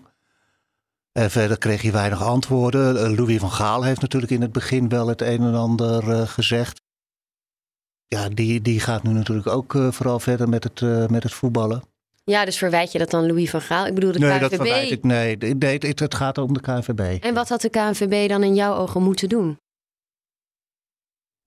En 1.12 1.31
verder 1.31 1.59
kreeg 1.59 1.83
hij 1.83 1.92
weinig 1.92 2.23
antwoorden. 2.23 3.05
Eh, 3.05 3.16
Louis 3.16 3.38
van 3.38 3.51
Gaal 3.51 3.83
heeft 3.83 4.01
natuurlijk 4.01 4.33
in 4.33 4.40
het 4.40 4.53
begin 4.53 4.88
wel 4.88 5.07
het 5.09 5.20
een 5.20 5.42
en 5.42 5.55
ander 5.55 6.27
gezegd. 6.27 6.81
Ja, 8.07 8.29
die, 8.29 8.62
die 8.62 8.81
gaat 8.81 9.03
nu 9.03 9.12
natuurlijk 9.12 9.46
ook 9.46 9.73
vooral 9.90 10.20
verder 10.20 10.49
met 10.49 10.64
het, 10.64 11.11
met 11.11 11.23
het 11.23 11.33
voetballen. 11.33 11.83
Ja, 12.25 12.44
dus 12.44 12.59
verwijt 12.59 12.92
je 12.92 12.99
dat 12.99 13.11
dan 13.11 13.27
Louis 13.27 13.51
van 13.51 13.61
Gaal? 13.61 13.87
Ik 13.87 13.94
bedoel 13.94 14.12
de 14.12 14.18
nee, 14.18 14.31
KNVB. 14.31 14.40
dat 14.40 14.55
verwijt 14.55 14.90
ik. 14.90 15.05
Nee, 15.05 15.37
nee, 15.37 15.79
het, 15.79 16.01
het 16.01 16.14
gaat 16.14 16.38
om 16.38 16.53
de 16.53 16.61
KNVB. 16.61 17.23
En 17.23 17.35
wat 17.35 17.49
had 17.49 17.61
de 17.61 17.70
KNVB 17.70 18.29
dan 18.29 18.42
in 18.42 18.55
jouw 18.55 18.75
ogen 18.75 19.03
moeten 19.03 19.29
doen? 19.29 19.59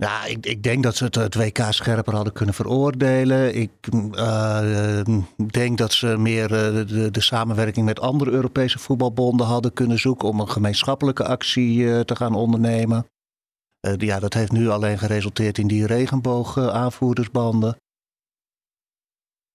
Ja, 0.04 0.26
ik, 0.26 0.46
ik 0.46 0.64
denk 0.64 0.84
dat 0.84 0.96
ze 0.96 1.04
het, 1.04 1.36
WK 1.36 1.60
scherper 1.70 2.16
hadden 2.16 2.34
kunnen 2.34 2.56
veroordelen. 2.56 3.56
Ik 3.56 3.72
eh, 4.12 5.02
denk 5.52 5.78
dat 5.78 5.94
ze 5.94 6.18
meer 6.18 6.44
eh, 6.44 6.88
de, 6.88 7.12
de 7.12 7.22
samenwerking 7.22 7.86
met 7.86 8.00
andere 8.00 8.32
Europese 8.32 8.80
voetbalbonden 8.80 9.46
hadden 9.46 9.74
kunnen 9.74 10.00
zoeken 10.00 10.28
om 10.28 10.40
een 10.40 10.50
gemeenschappelijke 10.50 11.26
actie 11.26 11.94
eh, 11.94 12.00
te 12.00 12.16
gaan 12.16 12.36
ondernemen. 12.36 13.06
Ja, 13.98 14.20
dat 14.20 14.34
heeft 14.34 14.52
nu 14.52 14.70
alleen 14.70 14.98
geresulteerd 14.98 15.58
in 15.58 15.68
die 15.68 15.86
regenboog-aanvoerdersbanden. 15.86 17.76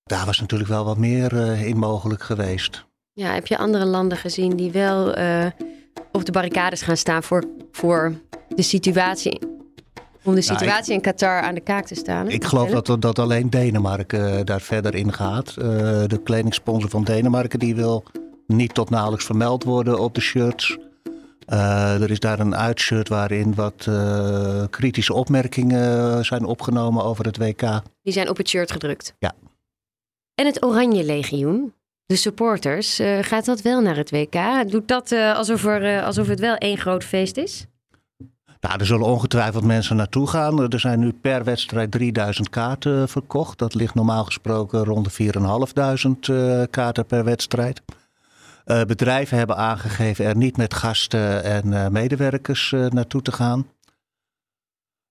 Daar 0.02 0.26
was 0.26 0.40
natuurlijk 0.40 0.70
wel 0.70 0.84
wat 0.84 0.98
meer 0.98 1.32
in 1.66 1.78
mogelijk 1.78 2.22
geweest. 2.22 2.84
Ja, 3.12 3.32
heb 3.32 3.46
je 3.46 3.58
andere 3.58 3.84
landen 3.84 4.18
gezien 4.18 4.56
die 4.56 4.70
wel 4.70 5.08
op 6.12 6.24
de 6.24 6.32
barricades 6.32 6.82
gaan 6.82 6.96
staan 6.96 7.22
voor, 7.22 7.44
voor 7.72 8.14
de 8.48 8.62
situatie? 8.62 9.58
Om 10.29 10.35
de 10.35 10.41
situatie 10.41 10.95
in 10.95 11.01
Qatar 11.01 11.41
aan 11.41 11.55
de 11.55 11.61
kaak 11.61 11.87
te 11.87 11.95
staan? 11.95 12.29
Ik 12.29 12.45
geloof 12.45 12.71
dat, 12.71 13.03
dat 13.03 13.19
alleen 13.19 13.51
Denemarken 13.51 14.38
eh, 14.38 14.45
daar 14.45 14.61
verder 14.61 14.95
in 14.95 15.12
gaat. 15.12 15.49
Eh, 15.49 15.57
de 16.07 16.21
kledingsponsor 16.25 16.91
van 16.91 17.05
Denemarken 17.05 17.59
die 17.59 17.75
wil 17.75 18.05
niet 18.47 18.75
tot 18.75 18.91
nauwelijks 18.91 19.25
vermeld 19.25 19.64
worden 19.64 19.99
op 19.99 20.14
de 20.14 20.21
shirts. 20.21 20.79
Eh, 21.47 22.03
er 22.03 22.11
is 22.11 22.21
daar 22.21 22.41
een 22.41 22.57
uitshirt 22.57 23.09
waarin 23.09 23.55
wat 23.55 23.88
kritische 24.71 25.14
opmerkingen 25.14 26.25
zijn 26.25 26.45
opgenomen 26.45 27.05
over 27.05 27.25
het 27.25 27.37
WK. 27.37 27.83
Die 28.03 28.12
zijn 28.12 28.29
op 28.29 28.37
het 28.37 28.49
shirt 28.49 28.73
gedrukt. 28.73 29.14
Ja. 29.19 29.33
En 30.35 30.47
het 30.47 30.64
Oranje 30.64 31.05
Legioen, 31.05 31.75
de 32.07 32.17
supporters, 32.17 33.01
gaat 33.21 33.45
dat 33.45 33.62
wel 33.62 33.81
naar 33.81 33.97
het 33.97 34.11
WK? 34.11 34.71
Doet 34.71 34.88
dat 34.88 35.12
alsof, 35.12 35.64
er, 35.64 36.03
alsof 36.03 36.27
het 36.27 36.41
wel 36.41 36.57
één 36.57 36.79
groot 36.79 37.05
feest 37.05 37.37
is? 37.37 37.67
Nou, 38.61 38.79
er 38.79 38.87
zullen 38.87 39.07
ongetwijfeld 39.07 39.64
mensen 39.64 39.97
naartoe 39.97 40.27
gaan. 40.27 40.71
Er 40.73 40.81
zijn 40.81 40.99
nu 40.99 41.12
per 41.12 41.44
wedstrijd 41.44 41.90
3000 41.90 42.51
kaarten 42.51 43.09
verkocht. 43.09 43.59
Dat 43.59 43.75
ligt 43.75 43.94
normaal 43.94 44.25
gesproken 44.25 44.85
rond 44.85 45.16
de 45.16 45.33
4.500 46.29 46.35
uh, 46.35 46.62
kaarten 46.71 47.07
per 47.07 47.25
wedstrijd. 47.25 47.83
Uh, 48.66 48.83
bedrijven 48.83 49.38
hebben 49.38 49.57
aangegeven 49.57 50.25
er 50.25 50.37
niet 50.37 50.57
met 50.57 50.75
gasten 50.75 51.44
en 51.44 51.66
uh, 51.66 51.88
medewerkers 51.88 52.75
naartoe 52.88 53.23
te 53.23 53.33
gaan. 53.33 53.66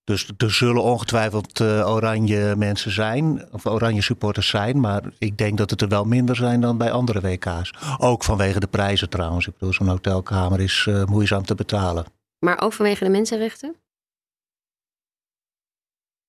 Dus 0.03 0.31
er 0.37 0.51
zullen 0.51 0.83
ongetwijfeld 0.83 1.61
oranje 1.61 2.55
mensen 2.57 2.91
zijn, 2.91 3.45
of 3.51 3.65
oranje 3.65 4.01
supporters 4.01 4.47
zijn. 4.47 4.79
Maar 4.79 5.03
ik 5.19 5.37
denk 5.37 5.57
dat 5.57 5.69
het 5.69 5.81
er 5.81 5.87
wel 5.87 6.05
minder 6.05 6.35
zijn 6.35 6.61
dan 6.61 6.77
bij 6.77 6.91
andere 6.91 7.21
WK's. 7.21 7.73
Ook 7.97 8.23
vanwege 8.23 8.59
de 8.59 8.67
prijzen 8.67 9.09
trouwens. 9.09 9.47
Ik 9.47 9.53
bedoel, 9.53 9.73
zo'n 9.73 9.87
hotelkamer 9.87 10.59
is 10.59 10.89
moeizaam 11.05 11.45
te 11.45 11.55
betalen. 11.55 12.16
Maar 12.39 12.61
ook 12.61 12.73
vanwege 12.73 13.03
de 13.03 13.09
mensenrechten? 13.09 13.75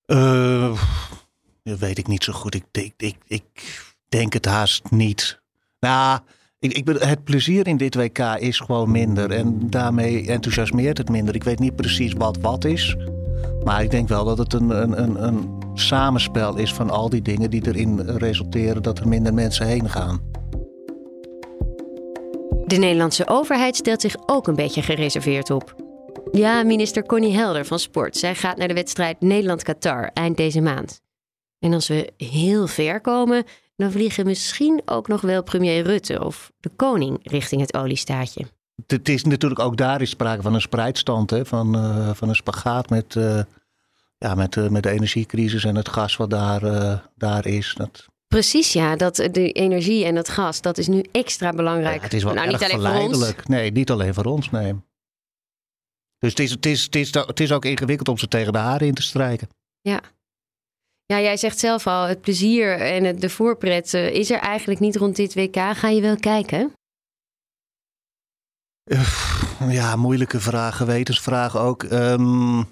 Uh, 0.05 0.81
dat 1.63 1.79
weet 1.79 1.97
ik 1.97 2.07
niet 2.07 2.23
zo 2.23 2.33
goed. 2.33 2.55
Ik, 2.55 2.65
ik, 2.71 2.93
ik, 2.97 3.15
ik 3.27 3.95
denk 4.09 4.33
het 4.33 4.45
haast 4.45 4.91
niet. 4.91 5.41
Nou, 5.79 6.19
ik, 6.59 6.73
ik, 6.73 6.87
het 6.87 7.23
plezier 7.23 7.67
in 7.67 7.77
dit 7.77 7.95
WK 7.95 8.19
is 8.19 8.59
gewoon 8.59 8.91
minder. 8.91 9.31
En 9.31 9.69
daarmee 9.69 10.27
enthousiasmeert 10.27 10.97
het 10.97 11.09
minder. 11.09 11.35
Ik 11.35 11.43
weet 11.43 11.59
niet 11.59 11.75
precies 11.75 12.13
wat 12.13 12.37
wat 12.37 12.65
is. 12.65 12.95
Maar 13.63 13.83
ik 13.83 13.91
denk 13.91 14.07
wel 14.07 14.25
dat 14.25 14.37
het 14.37 14.53
een, 14.53 14.69
een, 14.69 15.03
een, 15.03 15.23
een 15.23 15.61
samenspel 15.73 16.57
is 16.57 16.73
van 16.73 16.89
al 16.89 17.09
die 17.09 17.21
dingen 17.21 17.49
die 17.49 17.67
erin 17.67 18.01
resulteren 18.01 18.83
dat 18.83 18.99
er 18.99 19.07
minder 19.07 19.33
mensen 19.33 19.67
heen 19.67 19.89
gaan. 19.89 20.21
De 22.65 22.77
Nederlandse 22.77 23.27
overheid 23.27 23.75
stelt 23.75 24.01
zich 24.01 24.15
ook 24.25 24.47
een 24.47 24.55
beetje 24.55 24.81
gereserveerd 24.81 25.49
op. 25.49 25.88
Ja, 26.31 26.63
minister 26.63 27.05
Connie 27.05 27.33
Helder 27.33 27.65
van 27.65 27.79
Sport. 27.79 28.17
Zij 28.17 28.35
gaat 28.35 28.57
naar 28.57 28.67
de 28.67 28.73
wedstrijd 28.73 29.21
Nederland-Qatar 29.21 30.09
eind 30.13 30.37
deze 30.37 30.61
maand. 30.61 31.01
En 31.59 31.73
als 31.73 31.87
we 31.87 32.13
heel 32.17 32.67
ver 32.67 33.01
komen, 33.01 33.43
dan 33.75 33.91
vliegen 33.91 34.25
misschien 34.25 34.81
ook 34.85 35.07
nog 35.07 35.21
wel 35.21 35.43
premier 35.43 35.83
Rutte 35.83 36.25
of 36.25 36.51
de 36.59 36.69
koning 36.75 37.19
richting 37.23 37.61
het 37.61 37.73
oliestaatje. 37.73 38.45
Het 38.87 39.09
is 39.09 39.23
natuurlijk 39.23 39.61
ook 39.61 39.77
daar 39.77 40.01
is 40.01 40.09
sprake 40.09 40.41
van 40.41 40.53
een 40.53 40.61
spreidstand, 40.61 41.29
hè? 41.29 41.45
Van, 41.45 41.75
uh, 41.77 42.09
van 42.13 42.29
een 42.29 42.35
spagaat 42.35 42.89
met, 42.89 43.15
uh, 43.15 43.41
ja, 44.17 44.35
met, 44.35 44.55
uh, 44.55 44.67
met 44.67 44.83
de 44.83 44.89
energiecrisis 44.89 45.63
en 45.63 45.75
het 45.75 45.89
gas 45.89 46.17
wat 46.17 46.29
daar, 46.29 46.61
daar 47.15 47.45
is. 47.45 47.73
Dat... 47.77 48.05
Precies, 48.27 48.73
ja. 48.73 48.95
Dat 48.95 49.15
de 49.15 49.51
energie 49.51 50.05
en 50.05 50.15
het 50.15 50.29
gas, 50.29 50.61
dat 50.61 50.77
is 50.77 50.87
nu 50.87 51.05
extra 51.11 51.51
belangrijk. 51.51 51.95
Ja, 51.95 52.03
het 52.03 52.13
is 52.13 52.23
wel 52.23 52.33
nou, 52.33 52.47
niet 52.47 52.63
alleen 52.63 52.81
voor 52.81 53.01
ons. 53.01 53.33
Nee, 53.45 53.71
niet 53.71 53.91
alleen 53.91 54.13
voor 54.13 54.25
ons, 54.25 54.49
nee. 54.51 54.73
Dus 56.19 56.29
het 56.29 56.39
is, 56.39 56.51
het, 56.51 56.65
is, 56.65 56.83
het, 56.83 56.95
is, 56.95 57.13
het 57.13 57.39
is 57.39 57.51
ook 57.51 57.65
ingewikkeld 57.65 58.07
om 58.07 58.17
ze 58.17 58.27
tegen 58.27 58.53
de 58.53 58.59
haren 58.59 58.87
in 58.87 58.93
te 58.93 59.01
strijken. 59.01 59.49
Ja. 59.81 60.01
Ja, 61.05 61.21
jij 61.21 61.37
zegt 61.37 61.59
zelf 61.59 61.87
al, 61.87 62.03
het 62.03 62.21
plezier 62.21 62.79
en 62.79 63.03
het, 63.03 63.21
de 63.21 63.29
voorpret 63.29 63.93
uh, 63.93 64.13
is 64.13 64.31
er 64.31 64.39
eigenlijk 64.39 64.79
niet 64.79 64.95
rond 64.95 65.15
dit 65.15 65.33
WK. 65.33 65.55
Ga 65.55 65.87
je 65.87 66.01
wel 66.01 66.15
kijken? 66.15 66.73
Uh, 68.83 69.69
ja, 69.69 69.95
moeilijke 69.95 70.39
vraag, 70.39 70.77
gewetensvraag 70.77 71.57
ook. 71.57 71.83
Um, 71.83 72.67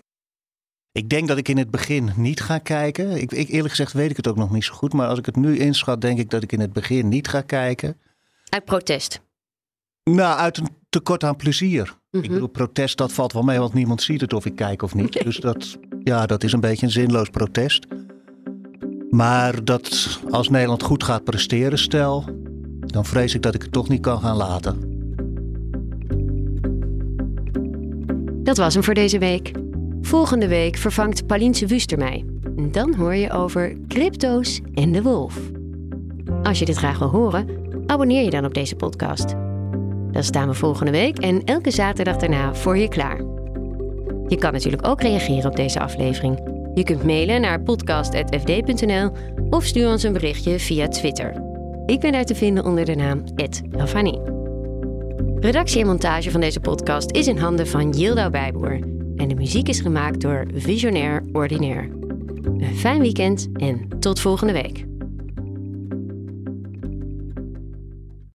ik 0.92 1.10
denk 1.10 1.28
dat 1.28 1.38
ik 1.38 1.48
in 1.48 1.58
het 1.58 1.72
begin 1.72 2.12
niet 2.16 2.42
ga 2.42 2.58
kijken. 2.58 3.12
Ik, 3.12 3.32
ik, 3.32 3.50
eerlijk 3.50 3.70
gezegd 3.70 3.94
weet 3.94 4.10
ik 4.10 4.18
het 4.18 4.28
ook 4.28 4.36
nog 4.36 4.52
niet 4.52 4.64
zo 4.64 4.74
goed. 4.74 4.94
Maar 4.94 5.08
als 5.08 5.20
ik 5.20 5.26
het 5.26 5.36
nu 5.36 5.58
inschat, 5.58 6.02
denk 6.02 6.20
ik 6.20 6.30
dat 6.30 6.44
ik 6.44 6.52
in 6.52 6.60
het 6.60 6.74
begin 6.74 7.08
niet 7.08 7.28
ga 7.28 7.42
kijken. 7.42 8.02
Uit 8.50 8.66
protest? 8.66 9.22
Nou, 10.04 10.38
uit 10.38 10.58
een 10.58 10.78
tekort 10.98 11.24
aan 11.24 11.36
plezier. 11.36 11.84
Mm 11.84 11.94
-hmm. 12.10 12.24
Ik 12.24 12.30
bedoel, 12.30 12.48
protest, 12.48 12.98
dat 12.98 13.14
valt 13.14 13.34
wel 13.34 13.42
mee, 13.44 13.60
want 13.60 13.74
niemand 13.74 14.02
ziet 14.02 14.22
het 14.22 14.34
of 14.34 14.46
ik 14.46 14.56
kijk 14.56 14.82
of 14.82 14.96
niet. 14.96 15.24
Dus 15.24 15.38
dat, 15.38 15.78
ja, 16.04 16.26
dat 16.26 16.44
is 16.44 16.52
een 16.52 16.60
beetje 16.60 16.86
een 16.86 16.92
zinloos 16.92 17.30
protest. 17.30 17.86
Maar 19.10 19.64
dat 19.64 20.20
als 20.30 20.50
Nederland 20.50 20.84
goed 20.84 21.04
gaat 21.04 21.24
presteren, 21.24 21.80
stel, 21.80 22.26
dan 22.80 23.06
vrees 23.06 23.36
ik 23.36 23.42
dat 23.42 23.56
ik 23.56 23.62
het 23.62 23.72
toch 23.72 23.90
niet 23.90 24.02
kan 24.02 24.20
gaan 24.20 24.36
laten. 24.36 24.96
Dat 28.44 28.58
was 28.58 28.74
hem 28.74 28.84
voor 28.84 28.94
deze 28.94 29.18
week. 29.18 29.52
Volgende 30.02 30.48
week 30.48 30.78
vervangt 30.78 31.28
Pauliense 31.28 31.66
Wuster 31.66 31.98
mij. 31.98 32.26
Dan 32.72 32.96
hoor 32.96 33.16
je 33.16 33.32
over 33.32 33.78
crypto's 33.88 34.62
en 34.74 34.92
de 34.92 35.02
wolf. 35.02 35.40
Als 36.44 36.60
je 36.60 36.66
dit 36.66 36.78
graag 36.78 37.00
wil 37.00 37.10
horen, 37.10 37.48
abonneer 37.86 38.24
je 38.24 38.30
dan 38.30 38.46
op 38.46 38.54
deze 38.54 38.76
podcast. 38.76 39.36
Dan 40.18 40.26
staan 40.26 40.48
we 40.48 40.54
volgende 40.54 40.92
week 40.92 41.18
en 41.18 41.44
elke 41.44 41.72
zaterdag 41.72 42.18
daarna 42.18 42.56
voor 42.56 42.78
je 42.78 42.88
klaar. 42.88 43.18
Je 44.28 44.36
kan 44.40 44.54
natuurlijk 44.54 44.88
ook 44.88 45.02
reageren 45.02 45.50
op 45.50 45.56
deze 45.56 45.80
aflevering. 45.80 46.40
Je 46.74 46.84
kunt 46.84 47.04
mailen 47.04 47.42
naar 47.42 47.62
podcast.fd.nl 47.62 49.12
of 49.50 49.64
stuur 49.64 49.90
ons 49.90 50.04
een 50.04 50.14
berichtje 50.14 50.60
via 50.60 50.88
Twitter. 50.88 51.42
Ik 51.86 52.00
ben 52.00 52.12
daar 52.12 52.26
te 52.26 52.36
vinden 52.36 52.66
onder 52.66 52.86
de 52.86 52.96
naam 52.96 53.24
Ravani. 53.72 54.20
Redactie 55.40 55.82
en 55.82 55.88
montage 55.88 56.32
van 56.32 56.42
deze 56.42 56.60
podcast 56.60 57.12
is 57.12 57.28
in 57.28 57.38
handen 57.38 57.68
van 57.68 57.90
Yildau 57.90 58.30
Bijboer. 58.30 58.80
En 59.16 59.28
de 59.28 59.36
muziek 59.36 59.68
is 59.68 59.82
gemaakt 59.82 60.22
door 60.22 60.46
Visionair 60.54 61.24
Ordinaire. 61.32 61.90
Een 62.44 62.76
fijn 62.76 63.00
weekend 63.00 63.48
en 63.54 63.88
tot 64.00 64.20
volgende 64.20 64.54
week. 64.54 64.86